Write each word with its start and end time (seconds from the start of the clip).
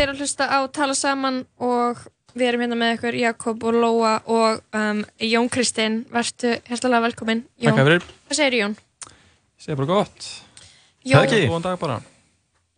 Þið 0.00 0.06
eru 0.06 0.12
að 0.14 0.20
hlusta 0.24 0.44
á 0.48 0.58
Tala 0.72 0.94
Saman 0.96 1.38
og 1.60 1.98
við 2.32 2.46
erum 2.46 2.62
hérna 2.64 2.76
með 2.80 2.94
ykkur 2.94 3.16
Jakob 3.20 3.64
og 3.68 3.74
Lóa 3.76 4.12
og 4.32 4.62
um, 4.72 5.02
Jón 5.20 5.50
Kristinn. 5.52 5.98
Vertu 6.08 6.54
hérstalega 6.70 7.04
velkominn. 7.04 7.42
Jón. 7.60 7.76
Hvað 7.76 8.32
segir 8.38 8.56
Jón? 8.62 8.76
Ég 9.04 9.66
segir 9.66 9.76
bara 9.76 9.88
gott. 9.90 10.28
Jón. 11.04 11.28
Góðan 11.34 11.66
dag 11.66 11.76
bara. 11.82 11.98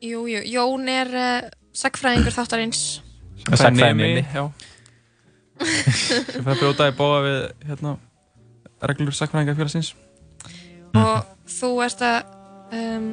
Jú, 0.03 0.25
jú. 0.33 0.41
Jón 0.51 0.91
er 0.91 1.13
uh, 1.15 1.47
sagfræðingur 1.79 2.35
þáttarins. 2.35 2.83
Sagfræði 3.53 3.93
minni. 4.01 4.27
Já. 4.27 4.51
Að 6.43 6.53
brjóta 6.57 6.91
í 6.91 6.99
bóða 6.99 7.23
við 7.29 7.41
hérna, 7.71 7.95
reglur 8.91 9.15
sagfræðingar 9.21 9.61
félagsins. 9.63 9.93
Og 10.99 11.31
þú 11.61 11.73
ert 11.87 12.03
að 12.03 12.19
um, 12.83 13.09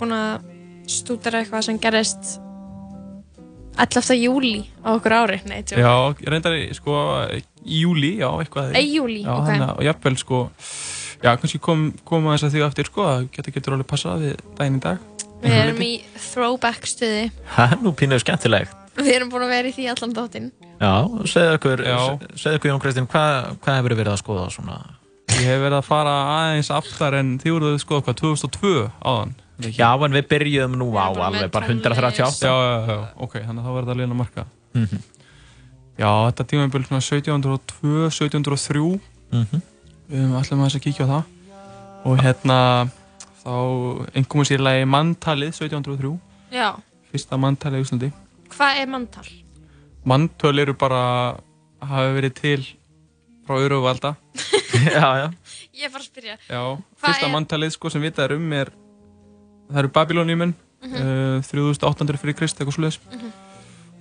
búin 0.00 0.18
að 0.22 0.50
stúdera 0.88 1.44
eitthvað 1.44 1.68
sem 1.68 1.84
gerist 1.84 2.38
11. 3.76 4.16
júli 4.16 4.54
á 4.80 4.88
okkur 4.96 5.14
ári, 5.16 5.40
nei. 5.48 5.60
Já, 5.68 5.92
reyndar 6.32 6.56
sko 6.76 6.96
í 7.66 7.82
júli, 7.82 8.16
já, 8.22 8.28
eitthvað. 8.40 8.76
Í 8.78 8.86
júli, 8.94 9.20
já, 9.24 9.32
ok. 9.34 9.50
Hana, 9.50 9.68
og 9.76 9.84
jafnvel 9.84 10.16
sko, 10.20 10.40
já, 11.20 11.30
kannski 11.34 11.60
kom, 11.62 11.90
koma 12.08 12.36
þess 12.36 12.48
að 12.48 12.56
því 12.56 12.64
aftur 12.66 12.90
sko, 12.90 13.06
að 13.10 13.28
geta 13.36 13.54
getur 13.54 13.76
alveg 13.76 13.90
passað 13.92 14.24
við 14.24 14.42
daginn 14.58 14.80
í 14.80 14.82
dag. 14.86 15.04
Við 15.44 15.56
erum 15.60 15.82
í 15.84 15.92
throwback 16.30 16.88
stuði. 16.88 17.30
Það 17.54 17.76
er 17.76 17.82
nú 17.84 17.92
pínuð 17.96 18.22
skemmtilegt. 18.24 18.76
Við 18.96 19.12
erum 19.12 19.32
búin 19.32 19.44
að 19.44 19.52
vera 19.52 19.68
í 19.68 19.74
því 19.76 19.88
allan 19.92 20.14
dóttinn. 20.16 20.52
Já, 20.80 20.92
segðu 21.28 21.56
okkur, 21.58 21.82
segðu 22.40 22.60
okkur 22.60 22.70
Jón 22.70 22.80
Kristinn, 22.80 23.08
hvað, 23.12 23.50
hvað 23.64 23.80
hefur 23.80 23.94
verið 23.98 24.14
að 24.14 24.22
skoða 24.22 24.46
svona? 24.54 24.76
Ég 25.36 25.50
hef 25.50 25.60
verið 25.60 25.76
að 25.76 25.88
fara 25.90 26.14
aðeins 26.32 26.70
aftar 26.72 27.18
en 27.18 27.34
þið 27.42 27.56
voruð 27.58 27.74
að 27.74 27.82
skoða 27.82 28.06
hvað, 28.06 28.16
2002 28.22 28.72
áðan? 29.04 29.34
Já, 29.56 29.88
en 30.04 30.12
við 30.12 30.26
byrjuðum 30.28 30.74
nú 30.76 30.90
á 31.00 31.08
alveg 31.08 31.50
bara 31.50 31.66
138. 31.66 32.44
Já, 32.44 32.52
já, 32.52 32.74
já, 32.90 32.98
ok, 33.16 33.38
þannig 33.40 33.62
að 33.62 33.66
þá 33.66 33.72
verður 33.76 33.88
það 33.90 34.00
lína 34.02 34.18
marka. 34.18 34.44
Mm 34.74 34.84
-hmm. 34.86 35.00
Já, 35.96 36.10
þetta 36.28 36.44
tímafél 36.44 36.84
svona 36.84 37.00
1702, 37.00 38.10
1703, 38.10 39.00
mm 39.32 39.44
-hmm. 39.44 39.60
við 40.10 40.20
höfum 40.20 40.36
allir 40.36 40.56
með 40.56 40.66
þess 40.66 40.76
að 40.76 40.84
kíkja 40.84 41.06
á 41.06 41.12
það. 41.14 41.24
Og 42.04 42.18
hérna, 42.22 42.58
þá 43.42 43.54
einhverjum 44.14 44.44
sér 44.44 44.60
lagi 44.60 44.84
manntalið 44.84 45.52
1703. 45.56 46.18
Já. 46.52 46.76
Fyrsta 47.10 47.36
manntalið 47.36 47.78
í 47.78 47.84
Íslandi. 47.86 48.12
Hvað 48.52 48.80
er 48.82 48.86
manntal? 48.86 49.28
Manntöl 50.04 50.58
eru 50.58 50.74
bara, 50.74 51.36
hafa 51.80 52.12
verið 52.14 52.34
til 52.34 52.66
frá 53.46 53.56
öru 53.58 53.78
og 53.80 53.86
valda. 53.88 54.14
já, 54.96 55.06
já. 55.22 55.28
Ég 55.72 55.86
er 55.86 55.90
bara 55.90 56.02
að 56.02 56.08
spyrja. 56.10 56.36
Já, 56.48 56.62
Hvað 56.76 57.06
fyrsta 57.06 57.26
er- 57.26 57.32
manntalið 57.32 57.70
sko 57.70 57.90
sem 57.90 58.02
vitað 58.02 58.24
er 58.24 58.36
um 58.36 58.52
er, 58.52 58.70
það 59.70 59.78
eru 59.82 59.88
Babylóníumenn, 59.88 60.54
Mhm. 60.82 60.94
uh, 60.94 61.42
3800 61.42 62.18
fyrir 62.20 62.34
Krist, 62.36 62.58
eitthvað 62.60 62.76
svoleiðis. 62.76 62.98
Mhm. 63.12 63.32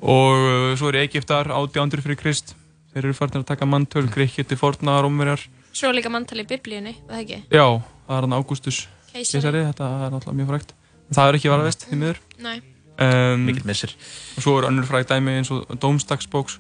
Og 0.02 0.36
uh, 0.36 0.76
svo 0.78 0.90
eru 0.92 1.00
Egiptar, 1.02 1.48
800 1.50 2.02
fyrir 2.04 2.18
Krist. 2.20 2.54
Þeir 2.94 3.06
eru 3.10 3.14
farin 3.14 3.42
að 3.42 3.46
taka 3.50 3.66
manntöl, 3.66 4.08
Grekki 4.12 4.44
til 4.48 4.58
forna, 4.58 5.02
Rómverjar. 5.04 5.42
Svo 5.76 5.90
líka 5.92 6.08
manntal 6.12 6.40
í 6.40 6.46
biblíunni, 6.48 6.94
það 7.10 7.24
ekki? 7.24 7.40
Já, 7.52 7.66
það 8.08 8.18
er 8.18 8.22
hann 8.28 8.36
Ágústus 8.38 8.78
Keisari. 9.12 9.64
þetta 9.68 9.90
er 10.06 10.12
náttúrulega 10.14 10.38
mjög 10.40 10.48
frægt. 10.54 10.72
En 11.10 11.16
það 11.18 11.28
er 11.30 11.38
ekki 11.40 11.52
varðvist, 11.52 11.86
því 11.90 11.98
miður. 12.00 12.18
Nei. 12.40 12.62
Um, 12.98 13.46
Mikill 13.46 13.66
missir. 13.68 13.92
Og 14.38 14.44
svo 14.46 14.54
eru 14.60 14.68
önnur 14.70 14.86
frægt 14.88 15.10
dæmi 15.12 15.36
eins 15.40 15.52
og 15.52 15.68
Dómstagsbóks, 15.80 16.60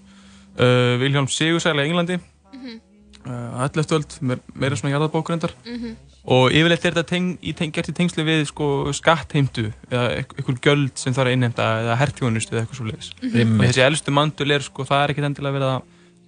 uh, 0.59 0.97
Vilhjálm 0.99 1.29
Sigursæla 1.31 1.85
í 1.85 1.89
Englandi, 1.89 2.19
Mhm. 2.51 2.75
uh, 2.75 2.79
11. 3.25 3.91
öld, 3.97 4.17
meir, 4.21 4.39
meira 4.53 4.75
svona 4.77 4.93
jarðabókurendar. 4.95 5.53
Mhm. 5.65 5.95
Og 6.25 6.49
yfirleitt 6.57 6.85
er 6.85 6.91
þetta 6.95 7.05
teng, 7.05 7.37
í 7.45 7.53
teng, 7.53 7.71
gert 7.73 7.89
í 7.89 7.93
tengslu 7.93 8.23
við 8.25 8.47
sko, 8.49 8.89
skattheimtu 8.97 9.67
eða 9.91 10.25
einhver 10.25 10.57
göld 10.61 10.97
sem 10.97 11.13
þarf 11.13 11.29
að 11.29 11.35
innheimta 11.37 11.67
eða 11.83 11.97
hertjónustu 12.01 12.55
eða 12.55 12.63
eitthvað 12.65 12.79
svo 12.79 12.87
leiðis. 12.89 13.11
Mhm. 13.21 13.59
Og 13.59 13.65
þessi 13.67 13.85
elstu 13.85 14.11
mandul 14.11 14.51
er, 14.51 14.59
sko, 14.65 14.83
það 14.85 15.03
er 15.03 15.13
ekkert 15.13 15.29
endilega 15.29 15.57
verið 15.59 15.71
að 15.75 15.81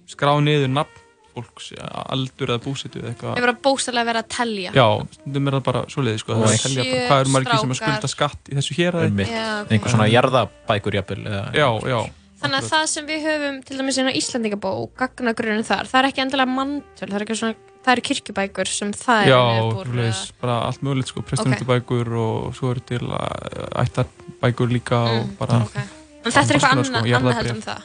skrá 0.08 0.32
niður 0.42 0.70
nafn 0.70 1.04
fólks, 1.38 1.72
aldur 2.10 2.48
eða 2.50 2.62
búsitu 2.64 2.98
eða 2.98 3.10
eitthvað. 3.14 3.36
Ég 3.38 3.44
var 3.46 3.52
að 3.54 3.60
bóstalega 3.62 4.04
vera 4.06 4.22
að 4.22 4.28
telja. 4.28 4.70
Já, 4.74 4.86
stundum 5.14 5.46
er 5.48 5.52
það 5.58 5.64
bara 5.68 5.82
svo 5.86 6.02
leiðis, 6.02 6.20
sko. 6.24 6.34
Það 6.34 6.42
er 6.42 6.54
að 6.54 6.62
telja 6.66 6.82
bara 6.84 7.08
hvað 7.08 7.20
eru 7.20 7.30
margir 7.34 7.58
sem 7.60 7.70
að 7.74 7.78
skulda 7.78 8.08
skatt 8.08 8.42
í 8.50 8.54
þessu 8.58 8.74
hér. 8.78 8.92
Já, 9.28 9.62
ok. 9.62 9.70
Einhver 9.70 9.90
svona 9.94 10.08
jarðabækur 10.10 10.96
jafnvel. 10.98 11.22
eða- 11.26 11.52
Já, 11.54 11.68
já. 11.86 12.00
Þannig 12.38 12.58
að 12.62 12.68
það 12.70 12.84
sem 12.92 13.06
við 13.08 13.24
höfum 13.26 13.56
til 13.66 13.76
dæmis 13.80 13.96
inn 13.98 14.08
á 14.10 14.14
Íslandingabók, 14.14 14.92
gagnagrunin 15.00 15.64
þar, 15.66 15.88
það 15.90 15.98
er 16.04 16.08
ekki 16.12 16.22
endilega 16.22 16.52
manntöl, 16.54 17.08
það 17.10 17.24
er 17.24 17.34
svona, 17.40 17.54
það 17.82 17.92
eru 17.96 18.04
kirkjubækur 18.08 18.70
sem 18.70 18.92
það 18.94 19.22
er 19.24 19.30
Já, 19.32 19.38
með 19.42 19.70
búr. 19.74 19.88
svo 19.88 19.96
leiðis, 19.98 20.20
bara 20.42 20.56
allt 20.68 20.82
mögulegt, 20.86 21.08
sko, 21.10 21.20
Ok. 21.24 21.28
prestunutubækur 21.32 22.10
og 22.22 22.54
svo 22.54 22.70
eru 22.70 22.80
til 22.86 23.04
uh, 23.10 23.82
ættarbækur 23.82 24.70
líka 24.70 25.00
og 25.02 25.22
Mm, 25.26 25.36
bara... 25.40 25.62
ok. 25.66 25.76
En 25.78 26.32
þetta 26.32 26.40
er 26.44 26.58
eitthvað 26.58 26.68
konar, 26.68 26.84
annað, 26.84 27.08
sko, 27.08 27.16
annað 27.18 27.38
heldur 27.40 27.56
en 27.56 27.62
það. 27.62 27.82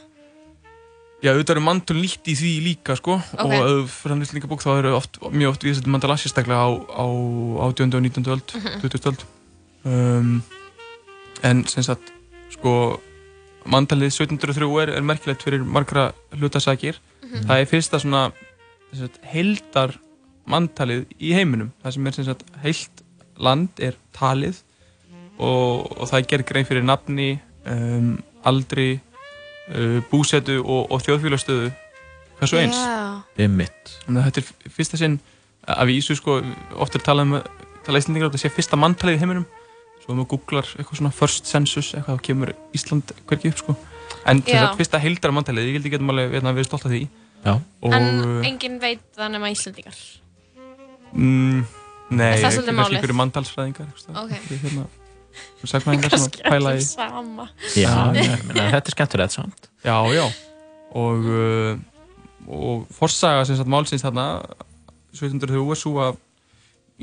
Já, 1.23 1.29
auðvitað 1.31 1.53
eru 1.55 1.61
mantul 1.63 1.95
nýtt 2.03 2.27
í 2.27 2.33
því 2.35 2.49
líka, 2.67 2.95
sko, 2.99 3.13
Ok. 3.15 3.53
og 3.55 3.87
fyrir 3.89 4.11
hann 4.13 4.21
íslendinga 4.25 4.49
bók 4.51 4.61
þá 4.65 4.71
eru 4.83 4.93
oft, 4.97 5.17
mjög 5.31 5.49
oft 5.55 5.63
við 5.63 5.77
þetta 5.79 5.93
mandala 5.95 6.17
sérstaklega 6.19 6.61
á, 6.61 6.69
á 6.93 7.05
18. 7.71 7.95
og 7.95 8.01
19. 8.03 8.27
öld, 8.27 8.53
Mhm. 8.53 8.81
20. 8.83 9.07
öld. 9.09 9.23
Um, 9.85 10.43
en 11.43 11.65
sem 11.67 11.81
sagt, 11.83 12.11
sko, 12.51 12.99
mandalið 13.69 14.12
1703 14.12 14.69
er, 14.84 14.94
er 14.97 15.06
merkilegt 15.06 15.46
fyrir 15.46 15.63
margra 15.63 16.12
hlutasakir. 16.35 17.00
Mhm. 17.24 17.47
Það 17.47 17.62
er 17.62 17.69
fyrsta 17.69 18.00
svona, 18.01 18.24
sem 18.91 19.07
sagt, 19.07 19.22
heildar 19.31 19.96
manntalið 20.50 21.06
í 21.19 21.34
heiminum. 21.34 21.72
Það 21.84 21.96
sem 21.96 22.07
er 22.07 22.18
sem 22.18 22.28
sagt, 22.28 22.46
heilt 22.63 23.03
land 23.38 23.79
er 23.79 23.97
talið 24.13 24.59
og, 25.40 25.90
og 25.97 26.07
það 26.09 26.19
er 26.19 26.28
gerð 26.29 26.46
grein 26.51 26.68
fyrir 26.68 26.85
nafni, 26.85 27.29
um, 27.66 28.18
aldri, 28.46 29.00
uh, 29.74 30.00
búsetu 30.12 30.59
og, 30.62 30.91
og 30.91 31.01
þjóðfélagstöðu 31.01 31.72
hversu 32.40 32.59
eins. 32.59 32.78
Já. 32.78 33.24
Einmitt. 33.45 33.95
Þannig 34.06 34.22
að 34.22 34.30
þetta 34.30 34.44
er 34.44 34.75
fyrsta 34.78 35.00
sinn 35.00 35.19
að 35.63 35.94
vísu 35.94 36.16
sko, 36.19 36.41
oft 36.84 36.95
er 36.95 37.06
talað 37.06 37.30
um 37.30 37.38
tala 37.84 38.00
íslendingar 38.00 38.30
að 38.30 38.35
þetta 38.35 38.44
sé 38.44 38.53
fyrsta 38.53 38.80
manntalið 38.80 39.18
í 39.18 39.22
heiminum 39.24 39.45
svo 40.03 40.13
maður 40.17 40.29
googlar 40.35 40.67
eitthvað 40.75 40.99
svona 40.99 41.13
first 41.15 41.47
census 41.49 41.93
eitthvað 41.95 42.17
þá 42.19 42.25
kemur 42.27 42.53
Ísland 42.75 43.13
hvergi 43.29 43.51
upp 43.53 43.61
sko 43.63 43.75
en 44.27 44.41
Já. 44.47 44.59
sagt 44.67 44.79
fyrsta 44.81 44.99
heildara 45.03 45.33
manntalið 45.35 45.69
ég 45.69 45.77
held 45.79 45.87
ég 45.87 45.93
getum 45.97 46.11
alveg 46.13 46.35
hérna, 46.37 46.53
verið 46.55 46.67
stolt 46.69 46.85
af 46.87 46.91
því 46.91 47.01
Já. 47.43 47.53
og 47.83 47.93
En 47.95 48.43
enginn 48.47 48.77
veit 48.83 49.01
það 49.17 49.31
nema 49.35 49.49
Íslandingar. 49.51 49.95
mm, 51.13 51.63
nei, 52.13 52.27
Er 52.33 52.37
það 52.37 52.43
ekki 52.43 52.51
svolítið 52.55 52.67
kannski 52.67 52.79
málið? 52.79 52.97
einhverju 52.99 53.17
manntalsfræðingar 53.19 53.87
eitthvað 53.87 54.03
staðar. 54.03 54.23
Ok. 54.23 54.31
Einhverjir, 54.37 54.61
hérna, 54.63 54.85
sagfræðingar 55.73 56.13
sem 56.13 56.27
að 56.27 56.37
pæla 56.53 56.73
í. 56.77 56.83
Já, 57.81 57.93
ég 58.19 58.45
meina, 58.47 58.67
þetta 58.77 58.91
er 58.91 58.95
skemmtilegt 58.95 59.35
samt. 59.35 59.69
Já, 59.83 59.97
já. 60.13 60.25
Og, 60.93 61.25
uh, 61.25 61.73
og 62.47 62.87
forsaga 62.93 63.45
sem 63.49 63.57
sagt 63.59 63.71
málsins 63.71 64.03
þarna 64.05 64.27
1703 65.13 65.63
er 65.73 65.79
svo 65.83 65.95
að 66.03 66.19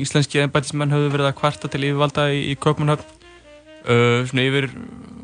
íslenski 0.04 0.40
embætismenn 0.44 0.92
höfðu 0.94 1.10
verið 1.14 1.28
að 1.30 1.38
kvarta 1.40 1.70
til 1.70 1.82
yfirvalda 1.86 2.26
í, 2.34 2.40
í 2.52 2.54
Kaupmannhöfn 2.60 3.06
uh, 3.86 4.20
svona 4.28 4.44
yfir, 4.46 4.68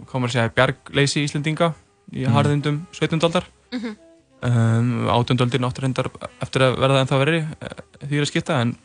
hvað 0.07 0.21
maður 0.23 0.31
að 0.31 0.35
segja, 0.37 0.55
bjargleysi 0.59 1.25
Íslendinga 1.27 1.73
í 2.15 2.23
Mm. 2.27 2.33
harðindum 2.37 2.77
17. 2.95 3.19
aldar 3.27 3.45
Mhm. 3.75 3.97
um, 4.47 5.09
18. 5.11 5.41
aldin 5.43 5.65
áttur 5.67 5.83
reyndar 5.87 6.09
eftir 6.45 6.63
að 6.63 6.77
verða 6.79 7.01
ennþá 7.03 7.19
verri 7.25 7.41
uh, 7.43 7.81
því 8.07 8.17
er 8.21 8.23
að 8.27 8.31
skipta 8.31 8.61
en, 8.63 8.77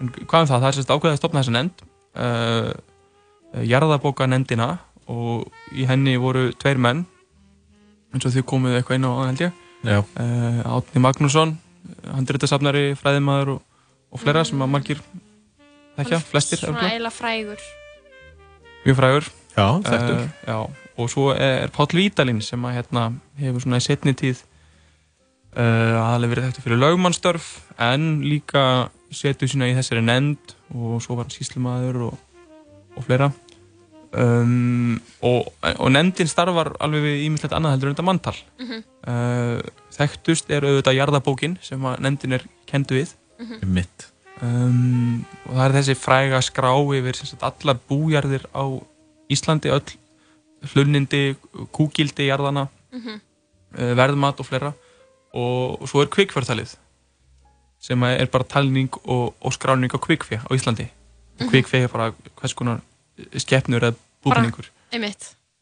en 0.00 0.08
hvað 0.14 0.40
um 0.46 0.48
það, 0.48 0.60
það 0.62 0.68
er 0.70 0.76
sérst 0.78 0.92
ákveðið 0.94 1.12
að 1.16 1.20
stopna 1.20 1.42
þessa 1.42 1.56
nefnd 1.58 1.84
uh, 2.16 2.72
jarðabóka 3.68 4.26
nefndina 4.28 4.78
og 5.08 5.48
í 5.76 5.84
henni 5.88 6.16
voru 6.20 6.48
tveir 6.60 6.80
menn 6.80 7.04
eins 8.14 8.24
og 8.28 8.32
þau 8.34 8.42
komuðu 8.48 8.78
eitthvað 8.80 8.98
inn 9.00 9.08
á 9.08 9.12
held 9.28 9.42
ég 9.44 9.52
Já. 9.84 9.98
uh, 10.00 10.60
Átni 10.78 11.00
Magnússon 11.04 11.56
handritasafnari, 12.12 12.92
fræðimaður 12.98 13.54
og, 13.54 13.62
og 14.12 14.20
fleira 14.22 14.44
sem 14.44 14.60
að 14.64 14.70
margir 14.72 15.00
þekkja, 15.98 16.20
flestir 16.30 16.58
Svona 16.62 16.84
eiginlega 16.88 17.14
frægur. 17.14 17.64
mjög 18.86 18.96
frægur 19.00 19.30
Já, 19.58 19.66
þekktur. 19.82 20.20
Eh, 20.20 20.28
já, 20.46 20.58
og 20.98 21.08
svo 21.10 21.24
er 21.34 21.68
Páll 21.74 21.90
Vítalín 21.98 22.38
sem 22.42 22.62
að 22.68 22.76
hérna 22.78 23.08
hefur 23.40 23.60
svona 23.64 23.80
í 23.80 23.84
setni 23.84 24.14
tíð 24.14 24.44
uh, 25.58 25.98
aðalega 25.98 26.30
verið 26.34 26.46
þekktur 26.48 26.66
fyrir 26.68 26.80
lögmannstörf 26.84 27.48
en 27.82 28.06
líka 28.22 28.62
setu 29.10 29.48
sína 29.50 29.66
í 29.70 29.74
þessari 29.74 30.02
nefnd 30.04 30.54
og 30.76 31.00
svo 31.02 31.16
var 31.18 31.26
hann 31.26 31.34
síslumadur 31.34 32.00
og, 32.10 32.18
og 32.96 33.06
fleira 33.06 33.30
um, 34.14 34.98
og, 35.24 35.48
og 35.78 35.90
nefndin 35.94 36.28
starfar 36.30 36.74
alveg 36.84 37.02
við 37.06 37.22
ímyndilegt 37.26 37.56
annað 37.56 37.74
heldur 37.76 37.90
en 37.90 37.96
þetta 37.96 38.08
manntal 38.08 38.36
Mhm. 38.62 38.82
uh, 39.08 39.60
þekktust 39.98 40.50
er 40.54 40.66
auðvitað 40.68 40.98
jarðabókin 41.00 41.58
sem 41.64 41.82
að 41.88 41.98
nefndin 42.04 42.38
er 42.38 42.44
kendu 42.70 43.00
við 43.00 43.14
Mitt. 43.66 44.08
um, 44.42 45.24
og 45.46 45.54
það 45.54 45.64
er 45.68 45.72
þessi 45.78 45.94
fræga 45.98 46.40
skrá 46.42 46.72
yfir 46.98 47.14
sem 47.16 47.26
sagt, 47.26 47.42
allar 47.42 47.78
bújarðir 47.90 48.44
á 48.54 48.64
Íslandi, 49.30 49.68
öll 49.70 49.96
hlunnindi, 50.72 51.36
kúgildi 51.72 52.26
jarðana, 52.28 52.68
Mhm. 52.92 53.20
uh, 53.78 53.94
verðmat 53.94 54.40
og 54.40 54.46
fleira 54.46 54.72
og, 55.34 55.82
og 55.82 55.88
svo 55.88 56.00
er 56.02 56.06
kvikfjörtalið 56.08 56.76
sem 57.80 58.02
er 58.02 58.26
bara 58.26 58.44
talning 58.44 58.88
og, 59.04 59.34
og 59.40 59.52
skráning 59.52 59.92
á 59.92 59.98
kvikfjö 60.00 60.38
á 60.42 60.50
Íslandi 60.56 60.88
og 61.38 61.46
Mhm. 61.46 61.50
kvikfjö 61.52 61.84
er 61.84 61.88
bara 61.88 62.12
hvers 62.40 62.54
konar 62.54 62.80
skeppnur 63.36 63.80
eða 63.82 63.94
búningur 64.24 64.66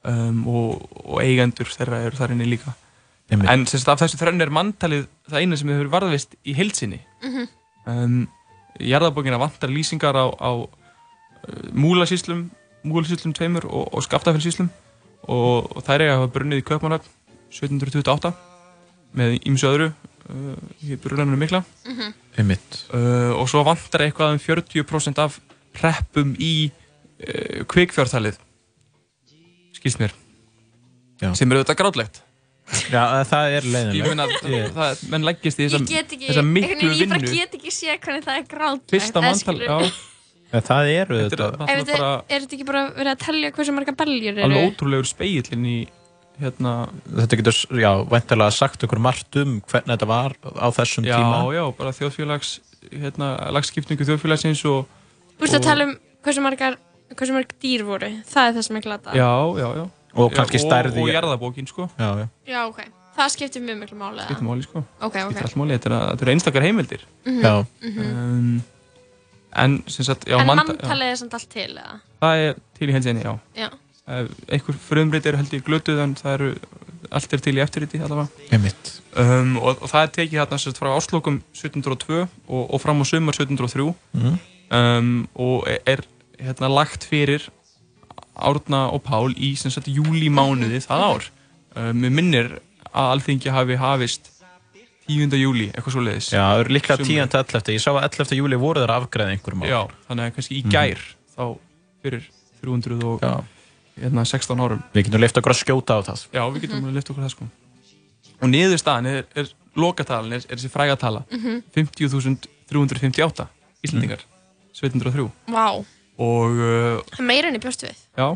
um, 0.04 0.46
og, 0.48 0.88
og 1.04 1.20
eigendur 1.22 1.66
þeirra 1.66 2.04
eru 2.06 2.16
þar 2.16 2.30
inni 2.32 2.46
líka 2.46 2.72
Einmitt. 3.30 3.50
en 3.50 3.66
sem 3.66 3.80
sagt 3.80 3.88
af 3.88 3.98
þessu 4.00 4.16
þrönn 4.22 4.40
er 4.40 4.50
manntalið 4.50 5.06
það 5.28 5.40
eina 5.42 5.56
sem 5.56 5.68
hefur 5.68 5.90
varðvist 5.90 6.36
í 6.46 6.54
heilsinni 6.54 7.00
mm 7.22 7.32
-hmm. 7.34 7.48
Um, 7.86 8.24
Jarðabókina 8.76 9.38
vantar 9.40 9.72
lýsingar 9.72 10.16
á, 10.16 10.26
á 10.28 10.50
uh, 10.52 10.66
múlasíslum 11.72 12.50
múlasíslum 12.86 13.34
tveimur 13.34 13.66
og, 13.66 13.88
og 13.94 14.04
skaftafellsíslum 14.06 14.68
og, 15.26 15.70
og 15.76 15.84
þær 15.86 16.02
er 16.02 16.10
að 16.10 16.18
hafa 16.20 16.32
brunnið 16.34 16.62
í 16.62 16.66
Köpmannhöfn 16.66 17.14
1728 17.50 18.32
með 19.16 19.38
ímsu 19.48 19.70
öðru 19.70 19.88
uh, 19.90 20.56
í 20.84 20.98
brunanum 21.00 21.38
mikla 21.40 21.62
mm 21.62 21.94
-hmm. 21.98 22.12
uh, 22.92 23.32
og 23.40 23.48
svo 23.48 23.64
vantar 23.66 24.06
eitthvað 24.06 24.36
um 24.36 24.42
40% 24.42 25.22
af 25.22 25.40
preppum 25.72 26.36
í 26.38 26.70
uh, 26.70 27.64
kvikfjártalið 27.64 28.38
skýrst 29.72 30.00
mér 30.00 30.14
Já. 31.20 31.34
sem 31.34 31.50
eru 31.50 31.62
auðvitað 31.62 31.80
gráðlegt 31.80 32.22
Já, 32.66 33.02
það 33.30 33.56
er 33.56 33.66
leiðinlegt. 33.70 35.04
Menn 35.12 35.26
leggist 35.26 35.60
í 35.62 35.68
þessa 35.68 36.42
miklu 36.42 36.90
vinnu 36.90 36.98
ég 36.98 37.10
bara 37.12 37.30
get 37.30 37.54
ekki 37.58 37.72
sé 37.74 37.94
hvernig 37.94 38.24
það 38.26 38.40
er 38.40 38.46
gráðlegt 38.50 38.94
fyrsta 38.94 39.22
manntal, 39.22 39.58
já. 39.62 39.76
Það 40.56 40.90
eru 40.92 41.20
þetta 41.26 41.46
Er 41.66 41.84
þetta 41.84 42.56
ekki 42.56 42.66
bara 42.66 42.82
verið 42.94 43.12
að 43.12 43.22
tellja 43.24 43.52
hversu 43.54 43.74
marga 43.74 43.94
beljur 43.98 44.32
eru? 44.32 44.44
Alveg 44.46 44.68
ótrúlegur 44.70 45.08
speillin 45.08 45.66
í 45.66 45.76
hérna 46.40 46.74
Þetta 47.06 47.38
getur, 47.40 47.58
já, 47.82 47.90
veintilega 48.12 48.54
sagt 48.54 48.86
okkur 48.86 49.02
margt 49.02 49.38
um 49.42 49.58
hvernig 49.66 49.92
þetta 49.94 50.08
var 50.10 50.36
á 50.42 50.66
þessum 50.76 51.06
já, 51.08 51.16
tíma. 51.16 51.42
Já, 51.42 51.58
já, 51.58 51.64
bara 51.80 51.94
þjóðfélags 51.98 52.52
hérna, 52.92 53.30
lagskipningu 53.56 54.06
þjóðfélagsins 54.08 54.62
og 54.70 54.90
Þú 55.36 55.46
veist 55.46 55.58
að 55.58 55.66
tala 55.66 55.88
um 55.88 55.94
hversu 56.26 56.44
margar 56.44 56.78
hversu 57.14 57.36
marg 57.36 57.54
dýr 57.62 57.86
voru, 57.86 58.10
það 58.26 58.50
er 58.50 58.56
það 58.56 58.68
sem 58.68 58.78
ég 58.78 58.86
glata 58.86 59.16
Já, 59.18 59.30
já, 59.60 59.68
já 59.82 59.84
Og 60.16 60.32
kannski 60.34 60.60
stærði 60.62 61.02
Og, 61.02 61.08
og 61.08 61.12
jarðabókin, 61.14 61.66
sko. 61.70 61.88
Já, 61.98 62.08
já. 62.22 62.28
Já, 62.48 62.60
ok, 62.66 62.80
það 63.16 63.34
skiptir 63.34 63.64
mjög 63.64 63.82
miklu 63.82 63.98
máli 64.00 64.24
Skiptir 64.28 64.46
máli, 64.46 64.64
sko. 64.66 64.84
Ok, 65.00 65.10
ok. 65.10 65.18
Skiptir 65.26 65.48
allt 65.50 65.58
máli, 65.60 65.76
þetta 65.76 66.00
eru 66.16 66.34
einstakar 66.34 66.66
heimildir. 66.66 67.06
Mm 67.24 67.32
-hmm. 67.32 67.44
Já. 67.44 67.66
mm 67.82 67.92
-hmm. 67.92 68.16
um, 68.22 68.62
En, 69.56 69.82
sem 69.86 70.04
sagt, 70.04 70.26
já 70.28 70.40
En 70.40 70.46
manntalið 70.46 71.10
er 71.10 71.16
samt 71.16 71.34
allt 71.34 71.48
til, 71.48 71.70
eða? 71.70 72.00
Það 72.20 72.42
er 72.46 72.54
til 72.78 72.88
í 72.88 72.92
helsinni, 72.92 73.22
já. 73.24 73.38
Já. 73.56 73.68
Einhver 74.48 74.76
frumreit 74.78 75.26
eru 75.26 75.36
held 75.36 75.54
í 75.54 75.62
glötuð 75.66 76.02
en 76.02 76.14
það 76.14 76.34
eru 76.34 76.50
allt 77.10 77.32
er 77.32 77.42
til 77.42 77.56
í 77.56 77.62
eftirriti 77.62 78.00
um, 78.02 79.56
og, 79.62 79.80
og 79.80 79.90
það 79.90 80.00
er 80.02 80.12
tekið 80.18 80.40
hérna 80.40 80.58
sérst 80.60 80.80
frá 80.80 80.90
áslokum 80.94 81.40
1702 81.54 82.22
og, 82.22 82.62
og 82.62 82.80
fram 82.82 83.02
á 83.02 83.04
sumar 83.08 83.36
1703 83.36 83.86
mm. 84.12 84.38
um, 84.78 85.28
og 85.34 85.66
er 85.86 86.04
hérna 86.38 86.70
lagt 86.72 87.06
fyrir 87.08 87.48
Árna 88.36 88.86
og 88.92 89.02
Pál 89.06 89.32
í 89.36 89.54
sagt, 89.56 89.88
júli 89.88 90.28
mánuði 90.28 90.82
það 90.84 91.04
ár 91.10 91.28
um, 91.76 92.02
við 92.04 92.16
minnir 92.20 92.48
að 92.92 93.12
alþingi 93.16 93.52
hafi 93.52 93.76
hafist 93.80 94.32
10. 95.06 95.36
júli, 95.38 95.68
eitthvað 95.70 95.94
svo 95.94 96.02
leiðis 96.02 96.32
Já, 96.34 96.42
það 96.42 96.60
eru 96.64 96.74
líklega 96.74 97.04
10. 97.04 97.28
til 97.30 97.40
11. 97.40 97.74
Ég 97.76 97.82
sá 97.84 97.90
að 97.92 98.08
11. 98.08 98.38
júli 98.40 98.58
voru 98.58 98.82
þar 98.82 98.94
afgræð 98.96 99.34
einhverjum 99.34 99.62
ár 99.62 99.70
Já, 99.70 99.80
þannig 100.08 100.24
að 100.24 100.32
kannski 100.38 100.56
í 100.56 100.64
mhm. 100.64 100.72
gær 100.74 101.04
mm. 101.04 101.28
þá 101.36 101.44
fyrir 102.02 102.26
300 102.62 103.06
og 103.06 103.44
hérna 103.96 104.24
16 104.28 104.60
árum. 104.60 104.82
Við 104.94 105.08
getum 105.08 105.22
lift 105.22 105.38
okkur 105.40 105.54
að 105.54 105.60
skjóta 105.62 105.98
á 105.98 106.00
það. 106.10 106.24
Já, 106.32 106.42
við 106.52 106.66
getum 106.66 106.78
mm 106.78 106.84
-hmm. 106.84 106.96
lift 106.96 107.10
okkur 107.10 107.22
að 107.22 107.26
það 107.26 107.34
sko. 107.34 107.48
Og 108.36 108.48
niðurstaðan 108.52 109.06
er, 109.06 109.24
er 109.34 109.52
lokatalin, 109.76 110.32
er, 110.36 110.44
er 110.48 110.56
þessi 110.56 110.72
frægatala, 110.72 111.24
mm 111.30 111.38
-hmm. 111.40 111.62
50.358 111.74 113.46
Íslandingar, 113.82 114.20
mm. 114.20 114.72
1703. 114.72 115.30
Vá. 115.48 115.84
Og... 116.22 116.60
Uh, 116.60 117.22
Meira 117.24 117.50
enn 117.50 117.58
í 117.58 117.62
björstu 117.62 117.88
við. 117.88 118.02
Já. 118.16 118.28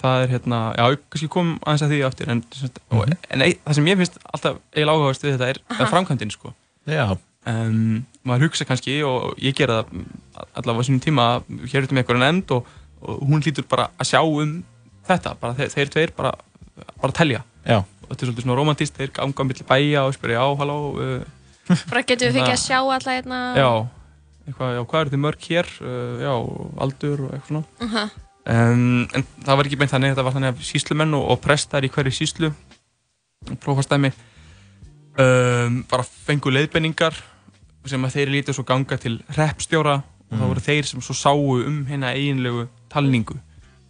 Það 0.00 0.22
er 0.22 0.30
hérna, 0.32 0.60
já, 0.78 0.84
ég 0.94 1.02
kannski 1.12 1.28
kom 1.32 1.56
aðeins 1.60 1.82
að 1.84 1.90
því 1.92 1.98
aftur, 2.06 2.30
en, 2.32 2.38
-hmm. 2.48 3.16
en 3.28 3.42
það 3.42 3.74
sem 3.76 3.90
ég 3.90 3.98
finnst 4.00 4.14
alltaf 4.24 4.62
eiginlega 4.72 4.96
áhugast 4.96 5.26
við 5.26 5.34
þetta 5.34 5.48
er, 5.52 5.60
er 5.76 5.90
framkvæmdinn 5.90 6.32
sko. 6.32 6.54
Já. 6.88 7.18
Um, 7.44 8.06
maður 8.24 8.46
hugsa 8.46 8.64
kannski, 8.64 9.02
og 9.04 9.34
ég 9.42 9.56
gera 9.58 9.82
það 9.82 10.46
allavega 10.62 10.80
á 10.80 10.86
sínum 10.88 11.02
tíma, 11.02 11.26
hér 11.68 11.84
út 11.84 11.92
um 11.92 12.00
einhverja 12.00 12.22
nefnd 12.22 12.54
og 12.56 12.70
og 13.02 13.22
hún 13.26 13.42
hlýtur 13.42 13.66
bara 13.68 13.88
að 13.98 14.12
sjá 14.12 14.20
um 14.22 14.60
þetta, 15.06 15.34
bara 15.40 15.56
þeir, 15.58 15.72
þeir 15.74 15.92
tveir 15.94 16.12
bara, 16.16 16.32
bara 17.02 17.16
telja 17.16 17.42
já. 17.66 17.80
og 17.82 18.10
þetta 18.10 18.18
er 18.18 18.28
svolítið 18.28 18.46
svona 18.46 18.58
romantíst, 18.58 18.98
þeir 18.98 19.14
ganga 19.16 19.46
millir 19.48 19.68
bæja 19.68 20.04
og 20.06 20.14
spyrja 20.16 20.38
já, 20.38 20.46
halló 20.60 20.78
uh, 20.92 21.24
bara 21.90 22.04
getur 22.06 22.30
við 22.30 22.38
fikk 22.38 22.52
að 22.54 22.62
sjá 22.62 22.78
alltaf 22.78 23.16
hérna 23.16 23.40
já, 23.58 23.70
eitthvað, 24.46 24.74
já, 24.76 24.82
hvað 24.90 25.00
eru 25.00 25.12
þið 25.14 25.22
mörg 25.24 25.48
hér 25.48 25.72
uh, 25.80 26.22
já, 26.22 26.34
aldur 26.84 27.24
og 27.26 27.34
eitthvað 27.36 27.48
svona 27.48 27.64
uh 27.86 27.94
-huh. 27.96 28.08
um, 28.54 29.08
en 29.14 29.26
það 29.44 29.56
var 29.56 29.70
ekki 29.70 29.80
beint 29.80 29.94
þannig 29.94 30.14
þetta 30.14 30.26
var 30.26 30.36
þannig 30.36 30.52
að 30.52 30.64
síslumenn 30.70 31.18
og, 31.18 31.28
og 31.30 31.40
prestar 31.40 31.84
í 31.84 31.92
hverju 31.92 32.14
síslu 32.16 32.52
prófastæmi 33.62 34.12
um, 35.18 35.84
bara 35.90 36.02
fengu 36.02 36.50
leiðbenningar 36.50 37.14
sem 37.86 38.04
að 38.04 38.14
þeir 38.18 38.34
lítið 38.36 38.58
svo 38.58 38.64
ganga 38.64 38.96
til 38.96 39.22
reppstjóra 39.36 40.02
og 40.02 40.36
það 40.36 40.44
mm. 40.44 40.48
voru 40.48 40.60
þeir 40.60 40.84
sem 40.86 41.00
svo 41.00 41.14
sáu 41.14 41.56
um 41.62 41.86
hérna 41.86 42.14
eiginlegu 42.14 42.68
talningu 42.88 43.38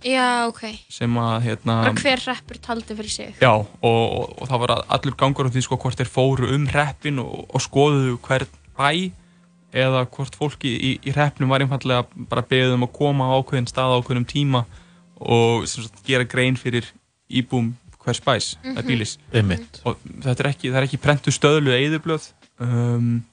Já, 0.02 0.48
ok. 0.50 0.64
Sem 0.90 1.14
að, 1.14 1.36
hérna... 1.46 1.76
Bara 1.86 1.94
hver 1.94 2.22
reppur 2.26 2.58
taldi 2.58 2.94
fyrir 2.98 3.12
sig. 3.12 3.34
Já, 3.38 3.52
og, 3.54 3.68
og, 3.86 4.32
og 4.42 4.48
það 4.50 4.62
var 4.64 4.72
allur 4.96 5.14
gangur 5.14 5.46
um 5.46 5.52
því 5.54 5.62
sko 5.62 5.78
hvort 5.78 6.00
þeir 6.00 6.10
fóru 6.10 6.48
um 6.56 6.64
reppin 6.66 7.20
og, 7.22 7.44
og 7.46 7.62
skoðuðu 7.62 8.16
hvern 8.26 8.56
bæ 8.74 9.12
eða 9.72 10.04
hvort 10.12 10.36
fólki 10.36 10.72
í, 10.76 10.90
í 11.00 11.14
reppnum 11.16 11.52
var 11.52 11.64
einfallega 11.64 12.04
bara 12.28 12.44
beðið 12.44 12.76
um 12.76 12.86
að 12.86 12.92
koma 12.98 13.28
á 13.32 13.36
ákveðin 13.40 13.70
stað 13.70 13.94
á 13.94 13.98
ákveðinum 13.98 14.28
tíma 14.28 14.64
og 15.22 15.66
sagt, 15.70 16.02
gera 16.06 16.28
grein 16.28 16.58
fyrir 16.60 16.86
íbúm 17.32 17.72
hvers 18.02 18.20
bæs, 18.20 18.56
mm 18.56 18.62
-hmm. 18.62 18.78
eða 18.78 18.86
bílis. 18.86 19.18
Einmitt. 19.32 19.80
Og 19.84 19.98
þetta 20.22 20.42
er 20.42 20.48
ekki, 20.50 20.70
það 20.70 20.80
er 20.80 20.86
ekki 20.88 21.04
prentu 21.04 21.30
stöðlu 21.30 21.70
eða 21.70 21.84
eðurblöð. 21.86 22.24
Um, 22.58 23.24